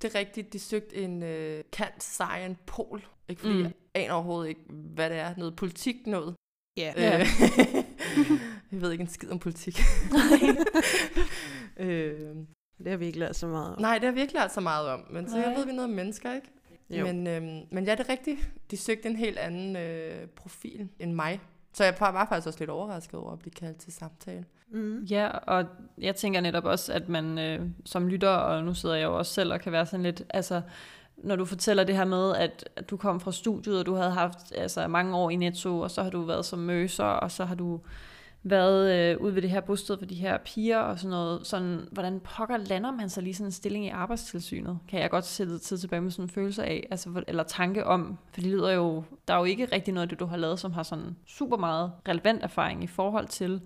[0.03, 0.53] det er rigtigt.
[0.53, 3.07] De søgte en øh, kant science pol.
[3.29, 3.63] Ikke fordi Mm.
[3.63, 5.35] jeg aner overhovedet ikke, hvad det er.
[5.37, 6.35] Noget politik noget.
[6.77, 6.93] Ja.
[6.97, 7.21] Ja.
[7.21, 7.27] Øh,
[8.73, 9.79] jeg ved ikke en skid om politik.
[11.77, 12.37] øh,
[12.79, 13.81] Det har vi ikke lært så meget om.
[13.81, 15.49] nej, det har vi ikke lært så meget om, men så Nej.
[15.49, 16.47] jeg ved vi noget om mennesker, ikke?
[16.91, 17.07] Jo.
[17.07, 18.51] Men, øhm, men ja, det er rigtigt.
[18.71, 21.41] De søgte en helt anden øh, profil end mig.
[21.73, 24.45] Så jeg var faktisk også lidt overrasket over at blive kaldt til samtale.
[24.71, 25.03] Mm.
[25.03, 25.65] Ja, og
[25.99, 29.33] jeg tænker netop også, at man øh, som lytter, og nu sidder jeg jo også
[29.33, 30.63] selv og kan være sådan lidt, altså
[31.17, 34.11] når du fortæller det her med, at at du kom fra studiet, og du havde
[34.11, 37.45] haft altså, mange år i Netto, og så har du været som møser, og så
[37.45, 37.81] har du
[38.43, 41.47] været øh, ude ved det her bosted for de her piger og sådan noget.
[41.47, 44.79] Sådan, hvordan pokker lander man så lige sådan en stilling i arbejdstilsynet?
[44.89, 48.19] Kan jeg godt sætte tid tilbage med sådan en følelse af, altså, eller tanke om,
[48.33, 50.61] for det lyder jo, der er jo ikke rigtig noget af det, du har lavet,
[50.61, 53.61] som har sådan super meget relevant erfaring i forhold til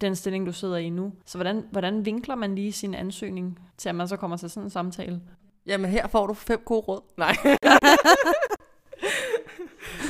[0.00, 1.12] den stilling, du sidder i nu.
[1.26, 4.66] Så hvordan, hvordan vinkler man lige sin ansøgning til, at man så kommer til sådan
[4.66, 5.20] en samtale?
[5.66, 7.00] Jamen her får du fem gode råd.
[7.16, 7.36] Nej.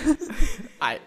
[0.81, 0.99] Nej.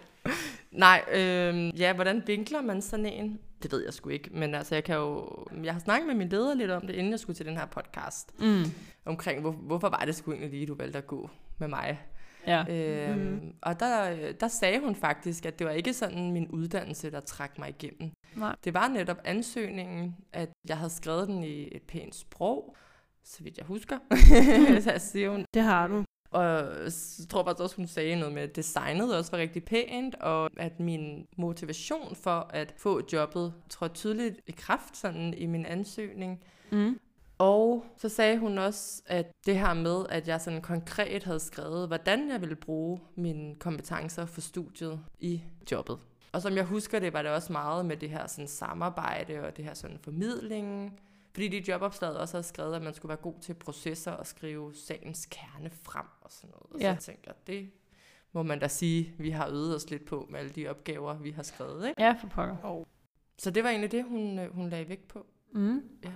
[0.77, 3.39] Nej, øh, ja, hvordan vinkler man sådan en?
[3.63, 5.29] Det ved jeg sgu ikke, men altså jeg kan jo...
[5.63, 7.65] Jeg har snakket med min leder lidt om det, inden jeg skulle til den her
[7.65, 8.39] podcast.
[8.39, 8.63] Mm.
[9.05, 11.99] Omkring, hvor, hvorfor var det sgu egentlig lige, du valgte at gå med mig?
[12.47, 12.65] Ja.
[12.69, 13.53] Øhm, Mhm.
[13.61, 17.59] Og der, der sagde hun faktisk, at det var ikke sådan min uddannelse, der trak
[17.59, 18.11] mig igennem.
[18.35, 18.55] Nej.
[18.63, 22.75] Det var netop ansøgningen, at jeg havde skrevet den i et pænt sprog,
[23.23, 23.97] så vidt jeg husker.
[24.81, 25.45] så siger hun.
[25.53, 26.03] Det har du.
[26.31, 29.63] Og så tror jeg faktisk også, hun sagde noget med, at designet også var rigtig
[29.63, 35.45] pænt, og at min motivation for at få jobbet tror tydeligt i kraft sådan i
[35.45, 36.43] min ansøgning.
[36.71, 36.99] Mm.
[37.37, 41.87] Og så sagde hun også, at det her med, at jeg sådan konkret havde skrevet,
[41.87, 45.97] hvordan jeg ville bruge mine kompetencer for studiet i jobbet.
[46.31, 49.57] Og som jeg husker det, var det også meget med det her sådan samarbejde og
[49.57, 50.99] det her sådan formidling.
[51.37, 54.75] Fordi de jobopslaget også havde skrevet, at man skulle være god til processer og skrive
[54.75, 56.73] sagens kerne frem og sådan noget.
[56.73, 56.95] Og Ja.
[56.99, 57.69] så tænker jeg, det
[58.33, 61.31] må man da sige, vi har øvet os lidt på med alle de opgaver, vi
[61.31, 61.87] har skrevet.
[61.87, 62.03] Ikke?
[62.03, 62.83] Ja, for pokker.
[63.37, 65.25] Så det var egentlig det, hun, øh, hun lagde vægt på.
[65.53, 65.81] Mm.
[66.03, 66.11] Ja.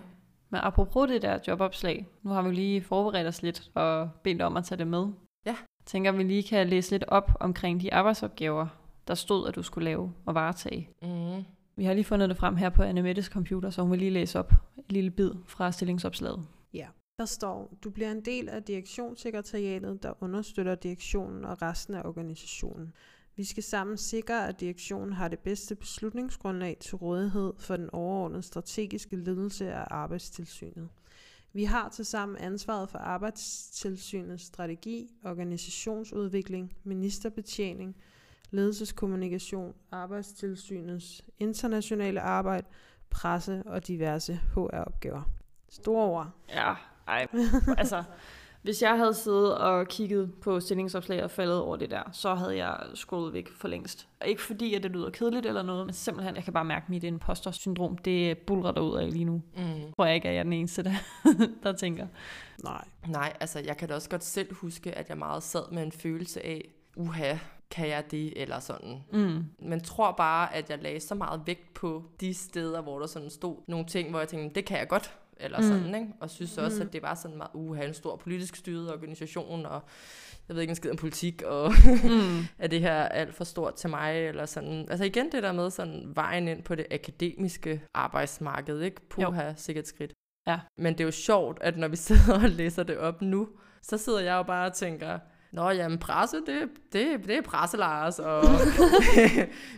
[0.49, 4.57] Men apropos det der jobopslag, nu har vi lige forberedt os lidt og bedt om
[4.57, 5.07] at tage det med.
[5.45, 5.55] Ja.
[5.85, 8.67] Tænker, vi lige kan læse lidt op omkring de arbejdsopgaver,
[9.07, 10.89] der stod, at du skulle lave og varetage.
[11.01, 11.43] Mm.
[11.75, 14.39] Vi har lige fundet det frem her på Annemettes computer, så hun vil lige læse
[14.39, 16.47] op et lille bid fra stillingsopslaget.
[16.73, 22.01] Ja, Der står, du bliver en del af direktionssekretariatet, der understøtter direktionen og resten af
[22.05, 22.93] organisationen.
[23.35, 28.41] Vi skal sammen sikre, at direktionen har det bedste beslutningsgrundlag til rådighed for den overordnede
[28.41, 30.89] strategiske ledelse af arbejdstilsynet.
[31.53, 37.95] Vi har tilsammen ansvaret for arbejdstilsynets strategi, organisationsudvikling, ministerbetjening,
[38.51, 42.67] ledelseskommunikation, arbejdstilsynets internationale arbejde,
[43.09, 45.21] presse og diverse HR-opgaver.
[45.69, 46.29] Store ord.
[46.49, 46.73] Ja,
[47.07, 47.27] ej,
[47.77, 48.03] altså,
[48.61, 52.65] hvis jeg havde siddet og kigget på stillingsopslag og faldet over det der, så havde
[52.65, 54.07] jeg scrollet væk for længst.
[54.21, 56.83] Og ikke fordi, at det lyder kedeligt eller noget, men simpelthen, jeg kan bare mærke,
[56.83, 59.41] at mit imposter-syndrom, det bulrer derud af lige nu.
[59.57, 59.93] Mm.
[59.95, 60.93] Tror jeg ikke, at jeg er den eneste, der,
[61.63, 62.07] der tænker.
[62.63, 62.85] Nej.
[63.07, 65.91] Nej, altså jeg kan da også godt selv huske, at jeg meget sad med en
[65.91, 67.37] følelse af, uha,
[67.71, 69.03] kan jeg det, eller sådan.
[69.13, 69.43] Mm.
[69.59, 73.29] Men tror bare, at jeg lagde så meget vægt på de steder, hvor der sådan
[73.29, 75.63] stod nogle ting, hvor jeg tænkte, det kan jeg godt, eller Mm.
[75.63, 76.07] sådan, ikke?
[76.19, 76.87] Og synes også, Mm.
[76.87, 79.81] at det var sådan meget, uha, en stor politisk styret organisation, og
[80.47, 81.71] jeg ved ikke en skid om politik, og
[82.03, 82.39] Mm.
[82.63, 84.87] er det her alt for stort til mig, eller sådan.
[84.89, 89.01] Altså igen det der med sådan vejen ind på det akademiske arbejdsmarked, ikke?
[89.09, 90.13] Puha, sikkert skridt.
[90.47, 90.59] Ja.
[90.77, 93.47] Men det er jo sjovt, at når vi sidder og læser det op nu,
[93.81, 95.19] så sidder jeg jo bare og tænker,
[95.51, 98.41] Nå, jamen presse, det, det, det er presse, Lars, og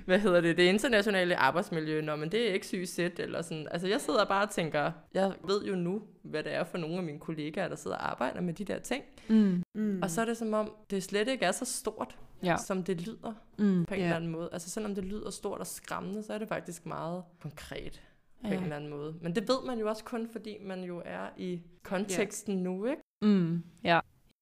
[0.05, 3.67] hvad hedder det, det internationale arbejdsmiljø, nå, men det er ikke sygt eller sådan.
[3.71, 6.97] Altså, jeg sidder bare og tænker, jeg ved jo nu, hvad det er for nogle
[6.97, 9.03] af mine kollegaer, der sidder og arbejder med de der ting.
[9.29, 9.63] Mm.
[9.75, 9.99] Mm.
[10.03, 12.55] Og så er det som om, det slet ikke er så stort, Ja.
[12.57, 13.85] som det lyder Mm.
[13.85, 14.05] på en Ja.
[14.05, 14.49] eller anden måde.
[14.51, 18.01] Altså selvom det lyder stort og skræmmende, så er det faktisk meget konkret
[18.41, 18.53] på Ja.
[18.57, 19.15] en eller anden måde.
[19.21, 23.01] Men det ved man jo også kun, fordi man jo er i konteksten nu, ikke?
[23.21, 23.63] Mm.
[23.83, 23.99] Ja.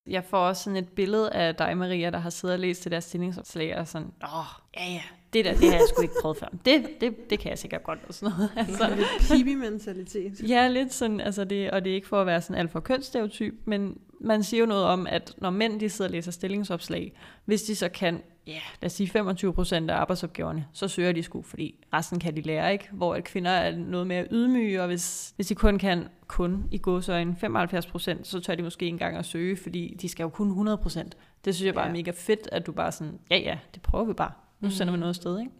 [0.08, 2.92] Jeg får også sådan et billede af dig, Maria, der har siddet og læst det
[2.92, 4.46] der stillingsopslag, og sådan, åh,
[4.78, 5.02] ja ja,
[5.34, 6.48] det der, det har jeg sgu ikke prøvet før.
[6.66, 8.52] Det, det, det kan jeg sikkert godt, og sådan noget.
[8.68, 10.50] Altså, Lidt pibi-mentalitet.
[10.50, 12.80] Ja, lidt sådan, altså det, og det er ikke for at være sådan alt for
[12.80, 17.14] kønsstereotyp, men man siger jo noget om, at når mænd de sidder og læser stillingsopslag,
[17.46, 21.24] hvis de så kan, ja, lad os sige 25 procent af arbejdsopgaverne, så søger de
[21.24, 22.90] sgu, fordi resten kan de lære, ikke?
[22.92, 26.78] Hvor at kvinder er noget mere ydmyge, og hvis, hvis de kun kan, kun i
[26.78, 30.30] godsøjne 75 procent, så tør de måske ikke engang at søge, fordi de skal jo
[30.30, 31.18] kun 100 procent.
[31.46, 31.90] Det synes jeg bare Ja.
[31.90, 34.32] er mega fedt, at du bare sådan, ja ja, det prøver vi bare.
[34.60, 34.72] Nu Mhm.
[34.72, 35.52] sender vi noget afsted, ikke?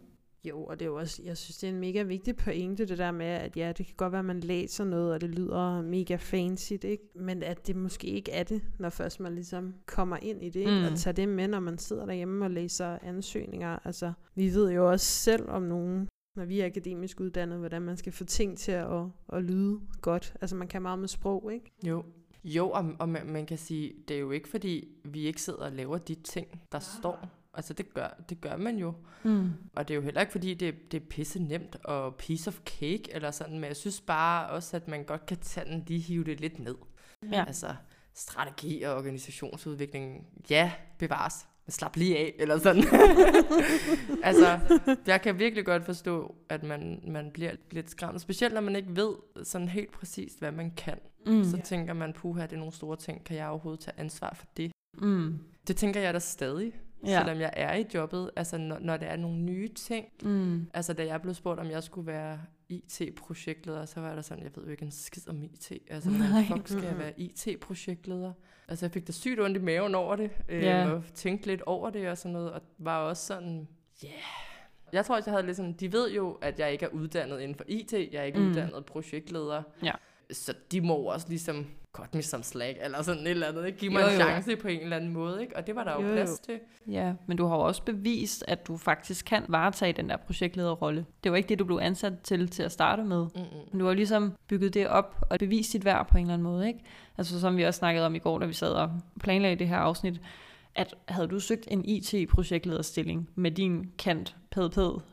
[0.48, 2.98] Jo, og det er jo også, jeg synes, det er en mega vigtig pointe, det
[2.98, 5.82] der med, at ja, det kan godt være, at man læser noget, og det lyder
[5.82, 7.04] mega fancy, ikke?
[7.14, 10.60] men at det måske ikke er det, når først man ligesom kommer ind i det,
[10.60, 10.70] ikke?
[10.70, 10.84] Mm.
[10.84, 13.78] og tager det med, når man sidder derhjemme og læser ansøgninger.
[13.84, 17.96] Altså, vi ved jo også selv om nogen, når vi er akademisk uddannet, hvordan man
[17.96, 20.34] skal få ting til at, at, at lyde godt.
[20.40, 21.72] Altså, man kan meget med sprog, ikke?
[21.86, 22.04] Jo.
[22.44, 25.64] Jo, og, og man, man kan sige, det er jo ikke fordi, vi ikke sidder
[25.64, 27.28] og laver de ting, der står.
[27.54, 28.94] Altså det gør, det gør man jo.
[29.22, 29.50] Mm.
[29.74, 32.58] Og det er jo heller ikke fordi, det, det er pisse nemt og piece of
[32.64, 36.00] cake eller sådan, men jeg synes bare også, at man godt kan tage den, lige
[36.00, 36.76] hive det lidt ned.
[37.32, 37.44] Ja.
[37.46, 37.74] Altså
[38.14, 41.46] strategi og organisationsudvikling, ja, bevares.
[41.66, 42.84] Men slap lige af, eller sådan.
[44.22, 44.60] altså,
[45.06, 48.20] jeg kan virkelig godt forstå, at man, man bliver lidt skræmt.
[48.20, 50.98] Specielt når man ikke ved sådan helt præcist, hvad man kan.
[51.26, 51.44] Mm.
[51.44, 53.24] Så tænker man, puha, det er nogle store ting.
[53.24, 54.72] Kan jeg overhovedet tage ansvar for det?
[54.98, 55.38] Mm.
[55.68, 56.72] Det tænker jeg da stadig,
[57.06, 57.18] Ja.
[57.18, 58.30] selvom jeg er i jobbet.
[58.36, 60.06] Altså, når, når det er nogle nye ting.
[60.22, 60.66] Mm.
[60.74, 64.50] Altså, da jeg blev spurgt, om jeg skulle være IT-projektleder, så var der sådan, jeg
[64.56, 65.72] ved jo ikke en skid om IT.
[65.90, 68.32] Altså, hvordan fuck skal jeg være IT-projektleder?
[68.68, 70.90] Altså, jeg fik da sygt ondt i maven over det, øh, Ja.
[70.90, 73.68] og tænkte lidt over det og sådan noget, og var også sådan,
[74.02, 74.08] ja...
[74.08, 74.18] Yeah.
[74.92, 77.40] Jeg tror også, jeg havde lidt sådan, de ved jo, at jeg ikke er uddannet
[77.40, 78.50] inden for IT, jeg er ikke Mm.
[78.50, 79.62] uddannet projektleder.
[79.82, 79.92] Ja.
[80.32, 83.78] Så de må også ligesom cut me some slack, eller sådan et eller andet, ikke?
[83.78, 84.18] Give mig Jo, en jo.
[84.20, 85.56] chance på en eller anden måde, ikke?
[85.56, 86.14] Og det var der jo, Jo, jo.
[86.14, 86.58] plads til.
[86.90, 91.06] Ja, men du har jo også bevist, at du faktisk kan varetage den der projektlederrolle.
[91.24, 93.18] Det var ikke det, du blev ansat til til at starte med.
[93.34, 93.44] Mm-mm.
[93.72, 96.44] Men du har ligesom bygget det op og bevist dit værd på en eller anden
[96.44, 96.80] måde, ikke?
[97.18, 98.90] Altså som vi også snakkede om i går, da vi sad og
[99.20, 100.20] planlagde det her afsnit,
[100.74, 104.36] at havde du søgt en IT-projektlederstilling med din kant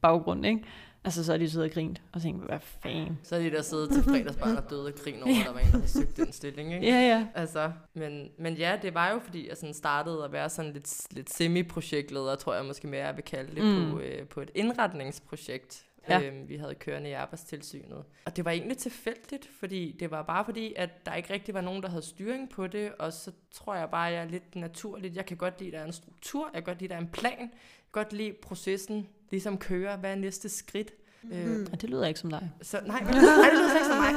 [0.01, 0.63] baggrund, ikke?
[1.09, 3.19] Altså så er de siddet og grint og tænkt, hvad fanden?
[3.23, 5.59] Så er de der siddet til fredagsbarn og døde og grin over, at der var
[5.59, 6.87] en, der havde søgt den stilling, ikke?
[6.87, 7.27] Ja, ja.
[7.35, 11.07] Altså, men, men ja, det var jo fordi, jeg sådan startede at være sådan lidt,
[11.11, 13.91] lidt semi-projektleder, tror jeg måske mere, jeg vil kalde det, Mm.
[13.91, 16.19] på, øh, på et indretningsprojekt, Ja.
[16.19, 16.27] ja.
[16.27, 18.03] øhm, vi havde kørende i arbejdstilsynet.
[18.25, 21.61] Og det var egentlig tilfældigt, fordi det var bare fordi, at der ikke rigtig var
[21.61, 24.55] nogen, der havde styring på det, og så tror jeg bare, at jeg er lidt
[24.55, 25.15] naturligt.
[25.15, 26.95] Jeg kan godt lide, at der er en struktur, jeg kan godt lide, at der
[26.95, 27.49] er en plan, jeg
[27.93, 30.91] kan godt lide processen, ligesom kører, hvad er næste skridt.
[31.23, 31.31] Mm.
[31.31, 32.51] Øh, Og det lyder ikke som dig.
[32.61, 34.13] så, nej, men, nej, det lyder slet ikke som mig.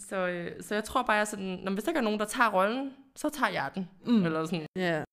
[0.08, 2.18] så, øh, så jeg tror bare, jeg er sådan, når hvis der ikke er nogen,
[2.20, 3.88] der tager rollen, så tager jeg den.
[4.06, 4.24] Mm.
[4.24, 4.66] Eller sådan.
[4.76, 5.04] Ja.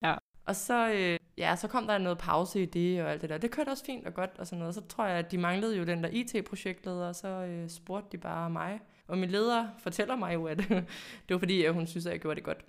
[0.45, 3.37] Og så, øh, ja, så kom der noget pause i det og alt det der.
[3.37, 4.75] Det kørte også fint og godt og sådan noget.
[4.75, 8.17] Så tror jeg, at de manglede jo den der IT-projektleder, og så øh, spurgte de
[8.21, 8.79] bare mig.
[9.07, 10.57] Og min leder fortæller mig jo, at
[11.27, 12.65] det var fordi, at hun synes, at jeg gjorde det godt.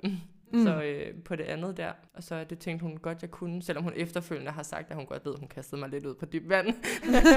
[0.53, 0.65] Mm.
[0.65, 1.93] Så øh, på det andet der.
[2.15, 5.07] Og så det tænkte hun godt, jeg kunne, selvom hun efterfølgende har sagt, at hun
[5.07, 6.67] godt ved, at hun kastede mig lidt ud på dyb vand.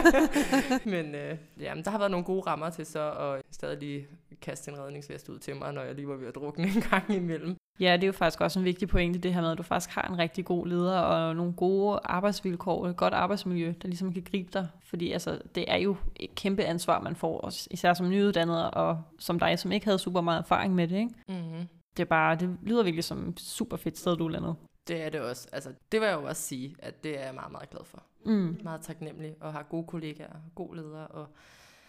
[0.93, 4.07] men øh, ja, men der har været nogle gode rammer til så at stadig lige
[4.41, 7.16] kaste en redningsvest ud til mig, når jeg lige var ved at drukne en gang
[7.16, 7.55] imellem.
[7.80, 9.95] Ja, det er jo faktisk også en vigtig pointe, det her med, at du faktisk
[9.95, 14.24] har en rigtig god leder og nogle gode arbejdsvilkår, et godt arbejdsmiljø, der ligesom kan
[14.32, 14.68] gribe dig.
[14.84, 19.39] Fordi altså, det er jo et kæmpe ansvar, man får, især som nyuddannet og som
[19.39, 20.95] dig, som ikke havde super meget erfaring med det.
[20.95, 21.14] Ikke?
[21.28, 21.68] Mm-hmm.
[21.97, 24.55] Det, er bare, det lyder virkelig som et super fedt sted, du er landet.
[24.87, 25.47] Det er det også.
[25.51, 28.03] Altså, det vil jeg jo også sige, at det er jeg meget, meget glad for.
[28.25, 28.59] Mm.
[28.63, 31.03] Meget taknemmelig og har gode kollegaer, god leder.
[31.03, 31.27] Og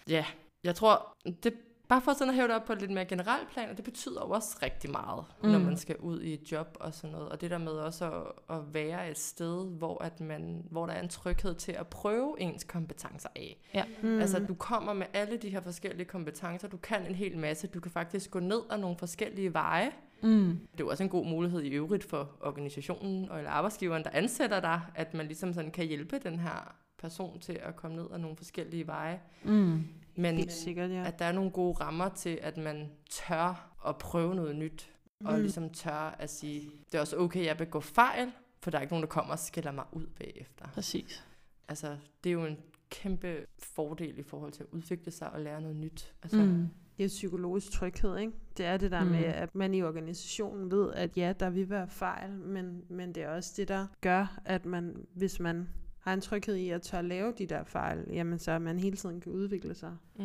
[0.08, 0.26] ja,
[0.64, 1.54] jeg tror, det
[1.92, 3.84] bare for sådan at hæve det op på et lidt mere generelt plan, og det
[3.84, 5.48] betyder jo også rigtig meget, mm.
[5.48, 7.28] når man skal ud i et job og sådan noget.
[7.28, 10.92] Og det der med også at, at være et sted, hvor, at man, hvor der
[10.92, 13.60] er en tryghed til at prøve ens kompetencer af.
[13.74, 13.84] Ja.
[14.02, 14.20] Mm.
[14.20, 16.68] Altså, du kommer med alle de her forskellige kompetencer.
[16.68, 17.66] Du kan en hel masse.
[17.66, 19.90] Du kan faktisk gå ned ad nogle forskellige veje.
[20.22, 20.58] Mm.
[20.72, 24.60] Det er også en god mulighed i øvrigt for organisationen og eller arbejdsgiveren, der ansætter
[24.60, 28.18] dig, at man ligesom sådan kan hjælpe den her person til at komme ned ad
[28.18, 29.20] nogle forskellige veje.
[29.44, 29.84] Mm.
[30.16, 31.04] Men sikkert, ja.
[31.06, 34.88] at der er nogle gode rammer til, at man tør at prøve noget nyt.
[35.24, 35.40] Og Mm.
[35.40, 38.92] ligesom tør at sige, det er også okay, jeg begår fejl, for der er ikke
[38.92, 40.68] nogen, der kommer og skælder mig ud bagefter.
[40.74, 41.24] Præcis.
[41.68, 42.58] Altså, det er jo en
[42.90, 46.12] kæmpe fordel i forhold til at udvikle sig og lære noget nyt.
[46.22, 46.68] Altså, Mm.
[46.98, 48.32] Det er psykologisk tryghed, ikke?
[48.56, 49.10] Det er det der mm.
[49.10, 53.22] med, at man i organisationen ved, at ja, der vil være fejl, men, men det
[53.22, 55.68] er også det, der gør, at man, hvis man
[56.02, 59.20] har en tryghed i at tør lave de der fejl, jamen så man hele tiden
[59.20, 60.24] kan udvikle sig, Mm.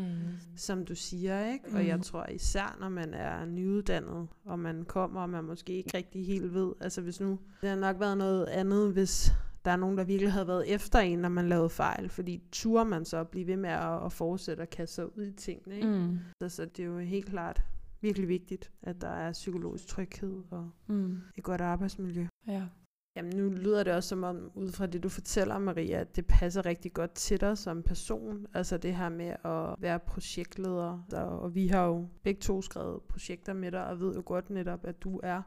[0.55, 1.65] som du siger, ikke?
[1.65, 1.87] Og Mm.
[1.87, 6.25] jeg tror især, når man er nyuddannet, og man kommer, og man måske ikke rigtig
[6.25, 9.31] helt ved, altså hvis nu, det har nok været noget andet, hvis
[9.65, 12.83] der er nogen, der virkelig havde været efter en, når man lavede fejl, fordi turer
[12.83, 15.75] man så at blive ved med at, at fortsætte og kaste sig ud i tingene,
[15.75, 15.87] ikke?
[15.87, 16.19] Mm.
[16.41, 17.61] Så, så det er jo helt klart
[18.01, 21.17] virkelig vigtigt, at der er psykologisk tryghed og Mm.
[21.35, 22.27] et godt arbejdsmiljø.
[22.47, 22.63] Ja.
[23.17, 26.25] Jamen nu lyder det også som om, ud fra det du fortæller, Maria, at det
[26.25, 28.47] passer rigtig godt til dig som person.
[28.53, 30.99] Altså det her med at være projektleder.
[31.13, 34.85] Og vi har jo begge to skrevet projekter med dig, og ved jo godt netop,
[34.85, 35.41] at du er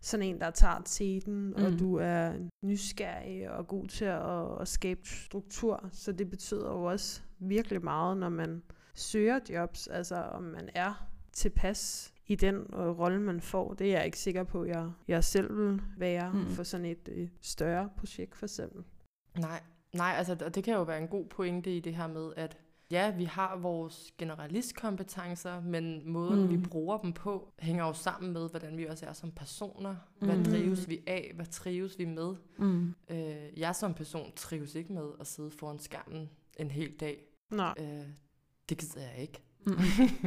[0.00, 1.64] sådan en, der tager teten, mm.
[1.64, 2.32] og du er
[2.64, 5.88] nysgerrig og god til at, at skabe struktur.
[5.92, 8.62] Så det betyder jo også virkelig meget, når man
[8.94, 13.74] søger jobs, altså om man er tilpas i den øh, rolle, man får.
[13.74, 16.46] Det er jeg ikke sikker på, at jeg, jeg selv vil være mm.
[16.46, 18.84] for sådan et øh, større projekt for eksempel.
[19.38, 19.60] Nej,
[19.92, 22.56] nej, altså og det kan jo være en god pointe i det her med, at
[22.90, 26.50] ja, vi har vores generalistkompetencer, men måden, mm.
[26.50, 29.96] vi bruger dem på, hænger jo sammen med, hvordan vi også er som personer.
[30.18, 30.44] Hvad mm.
[30.44, 31.32] drives vi af?
[31.34, 32.34] Hvad trives vi med?
[32.58, 32.94] Mm.
[33.10, 37.24] Øh, jeg som person trives ikke med at sidde foran skærmen en hel dag.
[37.50, 37.74] Nej.
[37.78, 38.06] Øh,
[38.68, 39.42] det gider jeg ikke.
[39.66, 39.74] Mm.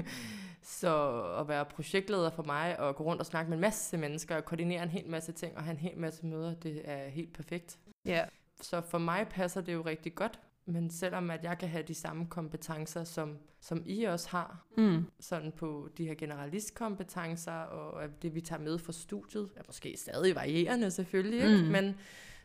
[0.79, 4.36] så at være projektleder for mig, og gå rundt og snakke med en masse mennesker,
[4.36, 7.33] og koordinere en hel masse ting, og have en hel masse møder, det er helt
[7.33, 7.79] perfekt.
[8.05, 8.11] Ja.
[8.11, 8.27] Yeah.
[8.61, 11.93] Så for mig passer det jo rigtig godt, men selvom at jeg kan have de
[11.93, 15.05] samme kompetencer, som, som I også har, mm.
[15.19, 20.36] sådan på de her generalistkompetencer, og det vi tager med fra studiet, er måske stadig
[20.36, 21.55] varierende selvfølgelig, mm.
[21.55, 21.71] ikke?
[21.71, 21.95] men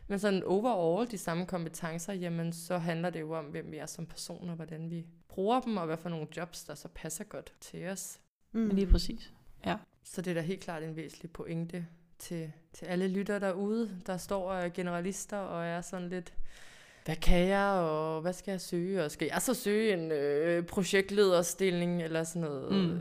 [0.07, 3.85] men sådan overall de samme kompetencer, jamen så handler det jo om, hvem vi er
[3.85, 7.53] som personer, hvordan vi bruger dem, og hvad for nogle jobs, der så passer godt
[7.59, 8.19] til os.
[8.51, 8.69] Mm.
[8.69, 9.33] Lige præcis.
[9.65, 9.77] Ja.
[10.03, 11.87] Så det er da helt klart en væsentlig pointe
[12.19, 16.33] til, til alle lytter derude, der står generalister og er sådan lidt,
[17.05, 20.65] hvad kan jeg, og hvad skal jeg søge, og skal jeg så søge en øh,
[20.65, 22.71] projektlederstilling, eller sådan noget.
[22.71, 22.99] Mm.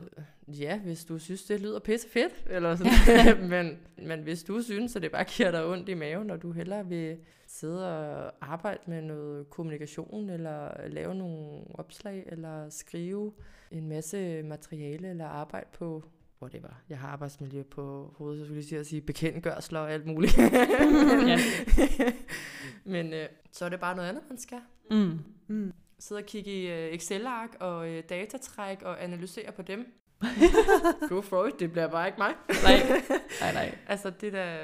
[0.59, 4.97] Ja, hvis du synes, det lyder pisse fedt, eller sådan men, men hvis du synes,
[4.97, 8.81] at det bare giver dig ondt i maven, og du hellere vil sidde og arbejde
[8.87, 13.33] med noget kommunikation, eller lave nogle opslag, eller skrive
[13.71, 16.05] en masse materiale, eller arbejde på
[16.43, 16.69] whatever.
[16.89, 20.39] Jeg har arbejdsmiljø på hovedet, så skulle jeg sige bekendtgørsler og alt muligt.
[22.85, 24.59] Men øh, så er det bare noget andet, man skal.
[24.91, 25.19] Mm.
[25.49, 25.73] Mm.
[25.99, 30.00] Sidde og kigge i øh, Excel-ark og øh, datatræk og analysere på dem.
[31.09, 32.35] Go for it, det bliver bare ikke mig.
[32.65, 33.03] nej,
[33.41, 33.79] nej, nej.
[33.87, 34.57] altså, det, der,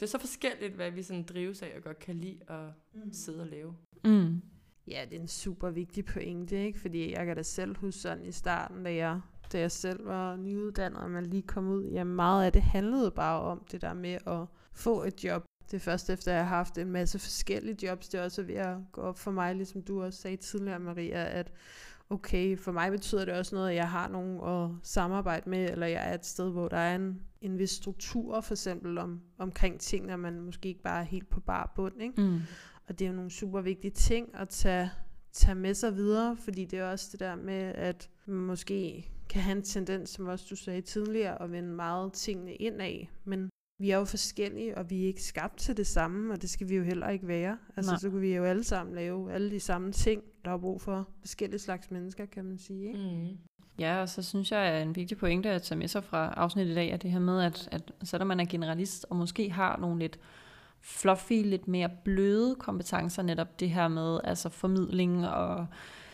[0.00, 3.12] det er så forskelligt, hvad vi sådan drives af og godt kan lide at mm.
[3.12, 3.76] sidde og lave.
[4.04, 4.42] Mm.
[4.88, 6.80] Ja, det er en super vigtig pointe, ikke?
[6.80, 9.20] Fordi jeg kan da selv huske sådan i starten, da jeg,
[9.52, 13.10] da jeg selv var nyuddannet, og man lige kom ud, jamen meget af det handlede
[13.10, 15.44] bare om det der med at få et job.
[15.70, 18.42] Det er først efter, at jeg har haft en masse forskellige jobs, det er også
[18.42, 21.52] ved at gå op for mig, ligesom du også sagde tidligere, Maria, at
[22.10, 25.86] okay, for mig betyder det også noget, at jeg har nogen at samarbejde med, eller
[25.86, 29.80] jeg er et sted, hvor der er en, en vis struktur, for eksempel om, omkring
[29.80, 32.20] ting, at man måske ikke bare er helt på bar bund, ikke?
[32.22, 32.40] Mm.
[32.88, 34.90] Og det er jo nogle super vigtige ting at tage,
[35.32, 39.42] tage med sig videre, fordi det er også det der med, at man måske kan
[39.42, 43.50] have en tendens, som også du sagde tidligere, at vende meget tingene ind af, men
[43.78, 46.68] vi er jo forskellige, og vi er ikke skabt til det samme, og det skal
[46.68, 47.58] vi jo heller ikke være.
[47.76, 47.98] Altså, Nej.
[47.98, 51.08] så kan vi jo alle sammen lave alle de samme ting, der er brug for
[51.20, 52.86] forskellige slags mennesker, kan man sige.
[52.86, 52.98] Ikke?
[52.98, 53.38] Mm.
[53.78, 56.72] Ja, og så synes jeg, at en vigtig pointe at tage med sig fra afsnittet
[56.72, 59.76] i dag, er det her med, at, at selvom man er generalist, og måske har
[59.76, 60.18] nogle lidt
[60.80, 65.66] fluffy, lidt mere bløde kompetencer, netop det her med altså formidling og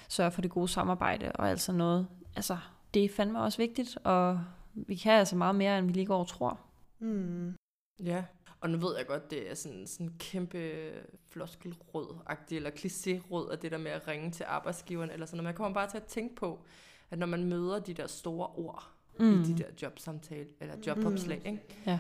[0.08, 2.06] sørge for det gode samarbejde og alt sådan noget.
[2.36, 2.58] Altså,
[2.94, 4.40] det er fandme også vigtigt, og
[4.74, 6.60] vi kan altså meget mere, end vi lige går og tror.
[7.02, 7.56] Mm.
[8.04, 8.24] Ja,
[8.60, 10.90] og nu ved jeg godt, det er sådan en kæmpe
[11.30, 15.44] floskelråd-agtig, eller kliché-råd, af det der med at ringe til arbejdsgiveren, eller sådan noget.
[15.44, 16.64] Man kommer bare til at tænke på,
[17.10, 19.40] at når man møder de der store ord mm.
[19.40, 21.46] i de der jobsamtale, eller jobopslag, mm.
[21.46, 21.62] ikke?
[21.86, 21.98] Ja.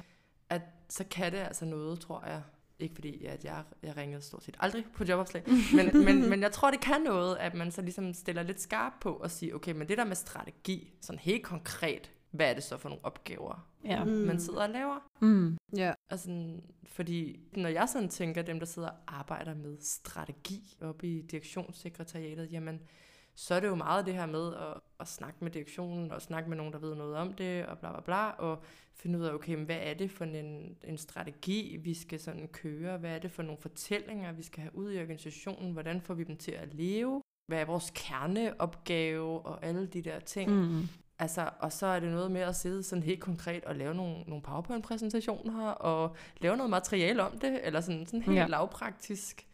[0.48, 2.42] at så kan det altså noget, tror jeg,
[2.78, 5.44] ikke fordi at jeg, jeg ringede stort set aldrig på jobopslag,
[5.76, 8.92] men, men, men jeg tror, det kan noget, at man så ligesom stiller lidt skarp
[9.00, 12.62] på og siger, okay, men det der med strategi, sådan helt konkret, hvad er det
[12.62, 14.04] så for nogle opgaver, ja.
[14.04, 14.10] mm.
[14.10, 14.98] man sidder og laver?
[15.20, 15.58] Mm.
[15.76, 15.92] Ja.
[16.10, 21.22] Altså, fordi når jeg sådan tænker, dem der sidder og arbejder med strategi oppe i
[21.22, 22.80] direktionssekretariatet, jamen,
[23.34, 26.48] så er det jo meget det her med at, at snakke med direktionen, og snakke
[26.48, 28.62] med nogen, der ved noget om det, og bla bla bla, og
[28.94, 32.48] finde ud af, okay, men hvad er det for en, en strategi, vi skal sådan
[32.48, 32.98] køre?
[32.98, 35.72] Hvad er det for nogle fortællinger, vi skal have ud i organisationen?
[35.72, 37.22] Hvordan får vi dem til at leve?
[37.46, 40.50] Hvad er vores kerneopgave og alle de der ting?
[40.50, 40.82] Mm.
[41.22, 44.20] Altså, og så er det noget med at sidde sådan helt konkret og lave nogle,
[44.26, 48.46] nogle PowerPoint-præsentationer og lave noget materiale om det, eller sådan, sådan helt ja.
[48.46, 49.46] lavpraktisk.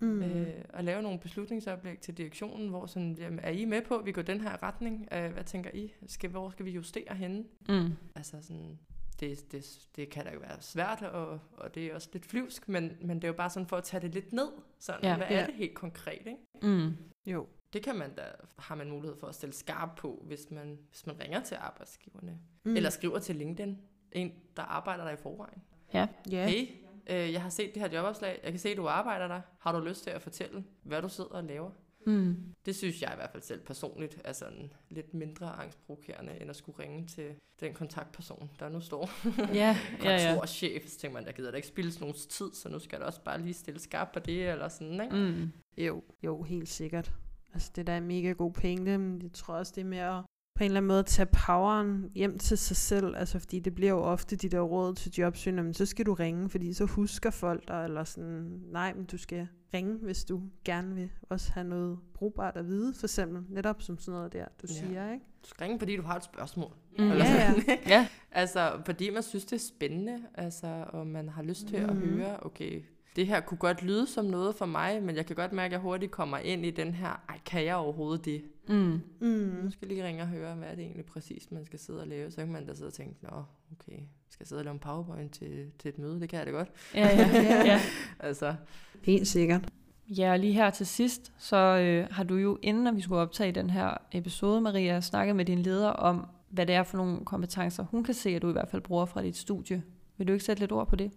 [0.00, 0.22] Mm.
[0.22, 4.06] Øh, at lave nogle beslutningsoplæg til direktionen, hvor sådan, jamen, er I med på, at
[4.06, 5.08] vi går den her retning?
[5.12, 5.92] Øh, hvad tænker I?
[6.06, 7.44] Skal, hvor skal vi justere henne?
[7.68, 7.92] Mm.
[8.14, 8.78] Altså sådan,
[9.20, 12.68] det, det, det kan da jo være svært, og, og det er også lidt flyvsk,
[12.68, 14.48] men, men det er jo bare sådan for at tage det lidt ned.
[14.78, 15.40] Sådan, ja, hvad ja.
[15.40, 16.26] er det helt konkret?
[16.26, 16.38] Ikke?
[16.62, 16.96] Mm.
[17.26, 17.46] Jo.
[17.72, 18.22] Det kan man da,
[18.58, 22.38] har man mulighed for at stille skarp på, hvis man, hvis man ringer til arbejdsgiverne.
[22.64, 22.76] Mm.
[22.76, 23.78] Eller skriver til LinkedIn,
[24.12, 25.62] en der arbejder der i forvejen.
[25.94, 26.06] Ja.
[26.30, 26.48] ja.
[26.48, 26.68] Hey,
[27.10, 29.40] øh, jeg har set det her jobopslag, jeg kan se, at du arbejder der.
[29.58, 31.70] Har du lyst til at fortælle, hvad du sidder og laver?
[32.06, 32.36] Mm.
[32.66, 36.56] Det synes jeg i hvert fald selv personligt er sådan lidt mindre angstprovokerende, end at
[36.56, 39.10] skulle ringe til den kontaktperson, der nu står
[39.54, 40.30] Ja, ja, ja.
[40.30, 40.88] kontorchef.
[40.88, 43.20] Så tænker man, der gider da ikke spildes nogen tid, så nu skal der også
[43.20, 45.16] bare lige stille skarpt på det, eller sådan, ikke?
[45.16, 45.52] Mm.
[45.84, 47.12] Jo, jo, helt sikkert.
[47.54, 50.24] Altså, det der er mega god pointe, men jeg tror også, det er mere
[50.54, 53.74] på en eller anden måde at tage poweren hjem til sig selv, altså fordi det
[53.74, 56.84] bliver jo ofte de der råd til jobsøgende, men så skal du ringe, fordi så
[56.84, 61.52] husker folk dig, eller sådan, nej, men du skal ringe, hvis du gerne vil også
[61.52, 64.74] have noget brugbart at vide, for eksempel, netop som sådan noget der, du Ja.
[64.74, 65.24] siger, ikke?
[65.44, 66.72] Du skal ringe, fordi du har et spørgsmål.
[66.98, 67.10] Mm.
[67.10, 67.76] Eller Ja, ja.
[67.86, 68.08] Ja.
[68.32, 72.08] Altså, fordi man synes, det er spændende, altså, og man har lyst til at Mhm.
[72.08, 72.82] høre, okay,
[73.16, 75.72] det her kunne godt lyde som noget for mig, men jeg kan godt mærke, at
[75.72, 78.42] jeg hurtigt kommer ind i den her, ej, kan jeg overhovedet det?
[78.68, 79.00] Mm.
[79.20, 79.28] Mm.
[79.64, 82.00] Nu skal jeg lige ringe og høre, hvad er det egentlig præcis, man skal sidde
[82.00, 82.30] og lave.
[82.30, 83.42] Så kan man da sidde og tænke, nå,
[83.72, 83.98] okay,
[84.28, 86.20] skal jeg sidde og lave en powerpoint til, til et møde?
[86.20, 86.68] Det kan jeg da godt.
[86.94, 87.80] Ja, ja, ja.
[88.20, 88.54] Altså,
[89.02, 89.68] Helt sikkert.
[90.08, 93.52] Ja, og lige her til sidst, så øh, har du jo, inden vi skulle optage
[93.52, 97.84] den her episode, Maria, snakket med din leder om, hvad det er for nogle kompetencer,
[97.84, 99.82] hun kan se, at du i hvert fald bruger fra dit studie.
[100.16, 101.12] Vil du ikke sætte lidt ord på det?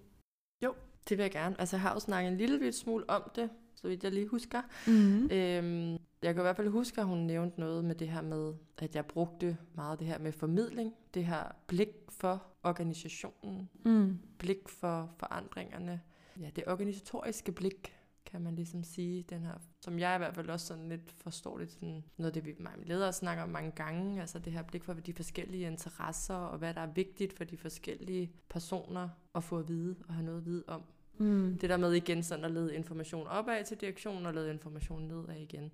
[1.09, 1.55] Det vil jeg gerne.
[1.59, 4.27] Altså, jeg har jo snakket en lille bit smule om det, så vidt jeg lige
[4.27, 4.61] husker.
[4.87, 5.23] Mm.
[5.31, 8.53] Øhm, jeg kan i hvert fald huske, at hun nævnte noget med det her med,
[8.77, 10.93] at jeg brugte meget det her med formidling.
[11.13, 14.19] Det her blik for organisationen, Mm.
[14.37, 16.01] blik for forandringerne.
[16.39, 17.93] Ja, det organisatoriske blik,
[18.31, 21.57] kan man ligesom sige, den her, som jeg i hvert fald også sådan lidt forstår
[21.57, 24.63] det, sådan noget af det, vi mange ledere snakker om mange gange, altså det her
[24.63, 29.43] blik for de forskellige interesser, og hvad der er vigtigt for de forskellige personer at
[29.43, 30.83] få at vide, og have noget at vide om.
[31.17, 31.57] Mm.
[31.61, 35.35] Det der med igen sådan at lede information opad til direktionen, og lede information nedad
[35.35, 35.71] igen.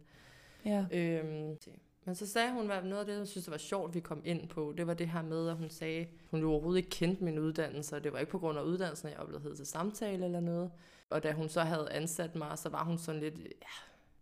[0.65, 0.85] Ja.
[0.91, 1.57] Øhm,
[2.05, 4.21] men så sagde hun, hvad noget af det, jeg synes, det var sjovt, vi kom
[4.25, 4.73] ind på.
[4.77, 7.95] Det var det her med, at hun sagde, hun jo overhovedet ikke kendte min uddannelse,
[7.95, 10.71] og det var ikke på grund af uddannelsen, jeg oplevede til samtale eller noget.
[11.09, 13.67] Og da hun så havde ansat mig, så var hun sådan lidt, ja,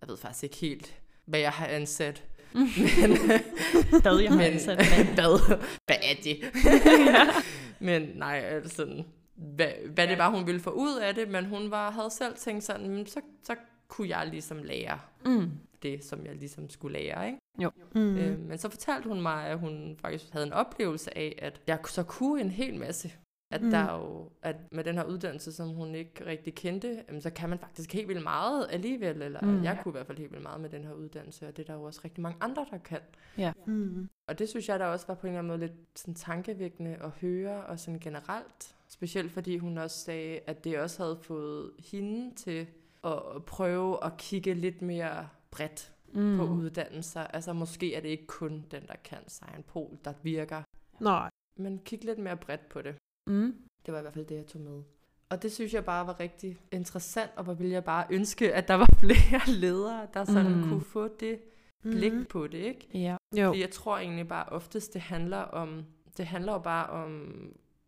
[0.02, 2.24] jeg ved faktisk ikke helt, hvad jeg har ansat.
[2.54, 2.64] Men,
[4.02, 4.78] Hvad jeg har men, ansat.
[5.14, 5.58] hvad,
[5.88, 6.40] hvad er det?
[7.88, 9.04] men nej, altså
[9.36, 12.36] hvad, hvad det var, hun ville få ud af det, men hun var, havde selv
[12.36, 13.56] tænkt sådan, "Men så, så
[13.88, 15.52] kunne jeg ligesom lære Mm.
[15.84, 17.40] det, som jeg ligesom skulle lære, ikke?
[17.96, 18.02] Mm.
[18.02, 18.18] Mm.
[18.18, 21.80] Øh, men så fortalte hun mig, at hun faktisk havde en oplevelse af, at jeg
[21.88, 23.12] så kunne en hel masse.
[23.52, 23.72] At Mm.
[23.72, 27.60] der jo, at med den her uddannelse, som hun ikke rigtig kendte, så kan man
[27.60, 29.64] faktisk helt vildt meget alligevel, eller Mm.
[29.64, 31.68] jeg kunne i hvert fald helt vildt meget med den her uddannelse, og det er
[31.74, 33.00] der jo også rigtig mange andre, der kan.
[33.66, 34.10] Mm.
[34.28, 36.96] Og det synes jeg der også var på en eller anden måde lidt sådan tankevækkende
[36.96, 38.76] at høre, og sådan generelt.
[38.88, 42.68] Specielt fordi hun også sagde, at det også havde fået hende til
[43.04, 46.38] at prøve at kigge lidt mere bredt Mm.
[46.38, 47.22] på uddannelser.
[47.22, 50.62] Altså måske er det ikke kun den, der kan sign pol, der virker.
[51.00, 51.30] Nej.
[51.58, 52.96] Men kig lidt mere bredt på det.
[53.28, 53.56] Mm.
[53.86, 54.84] Det var i hvert fald det, jeg tog med.
[55.30, 58.68] Og det synes jeg bare var rigtig interessant, og hvor ville jeg bare ønske, at
[58.68, 60.58] der var flere ledere, der sådan Mm.
[60.58, 60.64] mm.
[60.70, 61.40] kunne få det
[61.82, 62.88] blik på det, ikke?
[62.94, 63.18] Ja.
[63.38, 63.48] Jo.
[63.48, 65.86] Fordi jeg tror egentlig bare oftest, det handler om,
[66.18, 67.32] det handler jo bare om,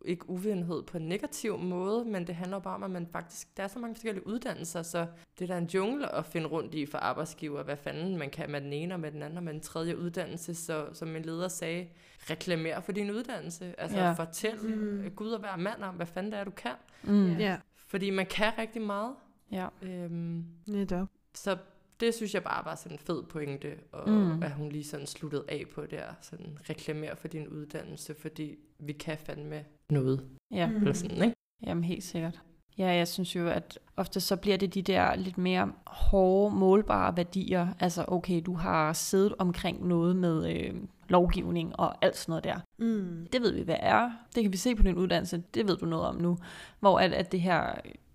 [0.08, 3.64] ikke uvidenhed på en negativ måde, men det handler bare om, at man faktisk, der
[3.64, 5.08] er så mange forskellige uddannelser, så
[5.40, 8.52] det er da en jungle at finde rundt i for arbejdsgiver, hvad fanden man kan
[8.52, 11.22] med den ene og med den anden og med den tredje uddannelse, så som min
[11.22, 11.88] leder sagde,
[12.30, 14.12] reklamer for din uddannelse, altså Ja.
[14.14, 15.10] fortæl Mm.
[15.16, 16.72] Gud og hver mand om, hvad fanden det er, du kan,
[17.04, 17.32] Mm.
[17.38, 19.16] Ja, fordi man kan rigtig meget,
[19.52, 19.68] ja.
[19.82, 21.08] øhm, netop.
[21.34, 21.58] så
[22.00, 24.44] det synes jeg bare var sådan en fed pointe, og mm.
[24.44, 28.94] at hun lige sådan sluttede af på der, sådan reklamer for din uddannelse, fordi vi
[28.94, 30.22] kan fandme noget,
[30.52, 30.70] Ja.
[30.76, 31.36] Eller sådan, ikke?
[31.68, 32.42] Jamen helt sikkert.
[32.78, 37.18] Ja, jeg synes jo, at ofte så bliver det de der lidt mere hårde, målbare
[37.18, 37.68] værdier.
[37.80, 40.74] Altså, okay, du har siddet omkring noget med øh,
[41.10, 42.56] lovgivning og alt sådan noget der.
[42.80, 43.28] Mm.
[43.34, 44.12] Det ved vi, hvad er.
[44.36, 45.44] Det kan vi se på din uddannelse.
[45.54, 46.38] Det ved du noget om nu.
[46.80, 47.62] Hvor at, at det her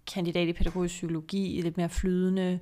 [0.07, 2.59] kandidat i pædagogisk psykologi er lidt mere flydende,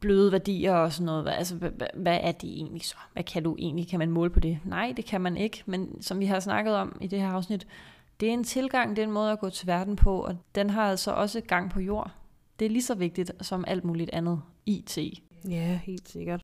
[0.00, 1.22] bløde værdier og sådan noget.
[1.22, 2.96] Hvad- Altså, hvad, hvad- hvad er det egentlig så?
[3.12, 3.88] Hvad kan du egentlig?
[3.88, 4.58] Kan man måle på det?
[4.64, 5.62] Nej, det kan man ikke.
[5.66, 7.66] Men som vi har snakket om i det her afsnit,
[8.20, 10.70] det er en tilgang, det er en måde at gå til verden på, og den
[10.70, 12.10] har altså også gang på jord.
[12.58, 14.98] Det er lige så vigtigt som alt muligt andet IT.
[15.48, 16.42] Ja, helt sikkert.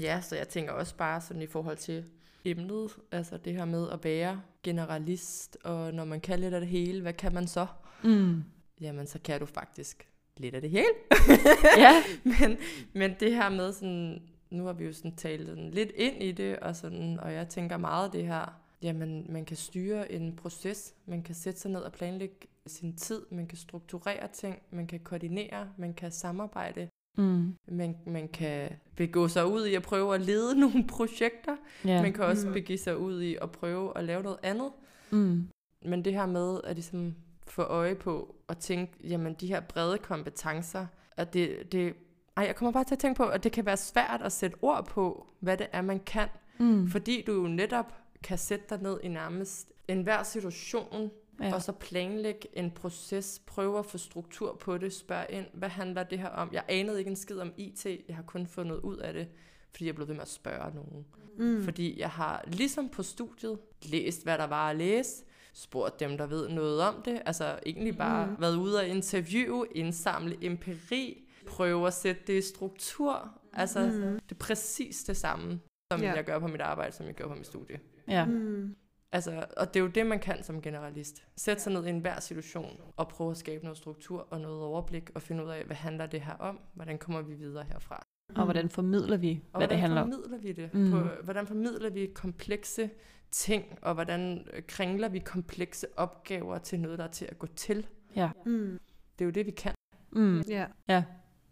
[0.00, 2.04] Ja, så jeg tænker også bare sådan i forhold til
[2.44, 6.68] emnet, altså det her med at være generalist, og når man kan lidt af det
[6.68, 7.66] hele, hvad kan man så?
[8.04, 8.44] Mm.
[8.80, 10.92] Jamen, så kan du faktisk lidt af det hele.
[11.78, 12.02] Ja.
[12.40, 12.58] men,
[12.92, 16.32] men det her med sådan, nu har vi jo sådan talt sådan lidt ind i
[16.32, 20.94] det, og, sådan, og jeg tænker meget det her, jamen man kan styre en proces,
[21.06, 25.00] man kan sætte sig ned og planlægge sin tid, man kan strukturere ting, man kan
[25.00, 27.54] koordinere, man kan samarbejde, Mm.
[27.68, 32.02] man, man kan begå sig ud i at prøve at lede nogle projekter, Ja.
[32.02, 32.52] man kan også Mm.
[32.52, 34.70] begive sig ud i at prøve at lave noget andet,
[35.10, 35.48] Mm.
[35.84, 37.14] men det her med at ligesom
[37.46, 41.94] få øje på og tænke, jamen de her brede kompetencer, at det, det
[42.36, 44.56] ej, jeg kommer bare til at tænke på, at det kan være svært at sætte
[44.62, 46.28] ord på, hvad det er, man kan.
[46.58, 46.88] Mm.
[46.88, 51.10] Fordi du jo netop kan sætte dig ned i nærmest enhver situation,
[51.40, 51.54] ja.
[51.54, 56.02] og så planlægge en proces, prøve at få struktur på det, spørge ind, hvad handler
[56.02, 56.48] det her om?
[56.52, 59.28] Jeg anede ikke en skid om IT, jeg har kun fundet ud af det,
[59.70, 61.06] fordi jeg blev ved med at spørge nogen.
[61.38, 61.64] Mm.
[61.64, 66.26] Fordi jeg har ligesom på studiet læst, hvad der var at læse, spurgt dem, der
[66.26, 68.36] ved noget om det, altså egentlig bare mm.
[68.40, 74.20] været ude og interviewe, indsamle empiri, prøve at sætte det i struktur, altså mm.
[74.28, 75.60] det er præcis det samme,
[75.92, 76.12] som ja.
[76.12, 77.80] jeg gør på mit arbejde, som jeg gør på mit studie.
[78.08, 78.24] Ja.
[78.24, 78.76] Mm.
[79.12, 81.22] Altså, og det er jo det, man kan som generalist.
[81.36, 85.10] Sætte sig ned i enhver situation og prøve at skabe noget struktur og noget overblik
[85.14, 86.60] og finde ud af, hvad handler det her om?
[86.74, 88.06] Hvordan kommer vi videre herfra?
[88.34, 90.08] Og hvordan formidler vi, hvad det handler om?
[90.08, 90.74] hvordan formidler vi det?
[90.74, 90.90] Mm.
[90.90, 92.90] På, hvordan formidler vi komplekse
[93.30, 97.86] ting, og hvordan kringler vi komplekse opgaver til noget, der er til at gå til?
[98.16, 98.30] Ja.
[98.46, 98.80] Mm.
[99.18, 99.74] Det er jo det, vi kan.
[100.12, 100.40] Mm.
[100.40, 100.66] Ja.
[100.88, 101.04] ja.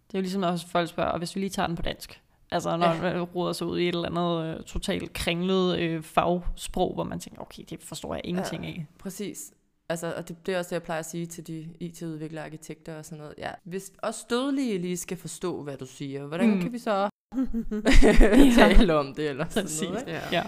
[0.07, 2.23] Det er jo ligesom også, folk spørger, og hvis vi lige tager den på dansk,
[2.53, 3.03] Altså når ja.
[3.03, 7.21] man roder sig ud i et eller andet uh, totalt kringlet uh, fagsprog, hvor man
[7.21, 8.87] tænker, okay, det forstår jeg ingenting ja, af.
[8.99, 9.53] Præcis.
[9.89, 12.99] Altså, og det, det er også det, jeg plejer at sige til de IT-udviklere arkitekter
[12.99, 13.35] og sådan noget.
[13.39, 16.61] Ja, hvis også dødelige lige skal forstå, hvad du siger, hvordan mm.
[16.61, 17.09] kan vi så
[18.61, 19.29] tale om det?
[19.29, 19.89] Eller sådan Præcis.
[19.89, 20.21] noget, ja.
[20.33, 20.45] ja.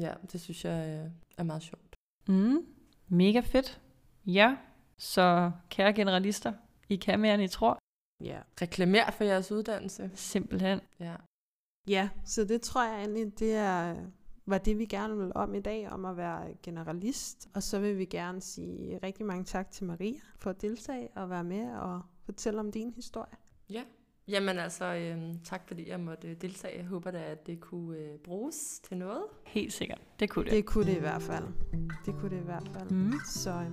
[0.00, 1.96] ja, det synes jeg øh, er meget sjovt.
[2.28, 2.58] Mm.
[3.08, 3.80] Mega fedt.
[4.26, 4.56] Ja,
[4.98, 6.52] så kære generalister,
[6.88, 7.78] I kan mere, end I tror.
[8.20, 8.38] Ja.
[8.62, 10.10] Reklamer for jeres uddannelse.
[10.14, 10.80] Simpelthen.
[11.00, 11.14] Ja.
[11.88, 13.96] Ja, så det tror jeg egentlig, det er,
[14.46, 17.48] var det, vi gerne vil om i dag, om at være generalist.
[17.54, 21.30] Og så vil vi gerne sige rigtig mange tak til Maria for at deltage og
[21.30, 23.36] være med og fortælle om din historie.
[23.70, 23.82] Ja,
[24.28, 26.78] Jamen altså, øh, tak fordi jeg måtte deltage.
[26.78, 29.22] Jeg håber da, at det kunne øh, bruges til noget.
[29.46, 30.00] Helt sikkert.
[30.20, 30.52] Det kunne det.
[30.52, 31.44] Det kunne det i hvert fald.
[32.06, 32.90] Det kunne det i hvert fald.
[32.90, 33.12] Mm.
[33.26, 33.70] Så øh,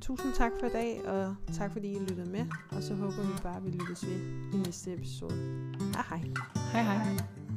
[0.00, 2.46] tusind tak for i dag, og tak fordi I lyttede med.
[2.70, 4.20] Og så håber vi bare, at vi lyttes ved
[4.52, 5.64] i næste episode.
[5.94, 6.20] Hej hej.
[6.72, 7.47] Hej hej.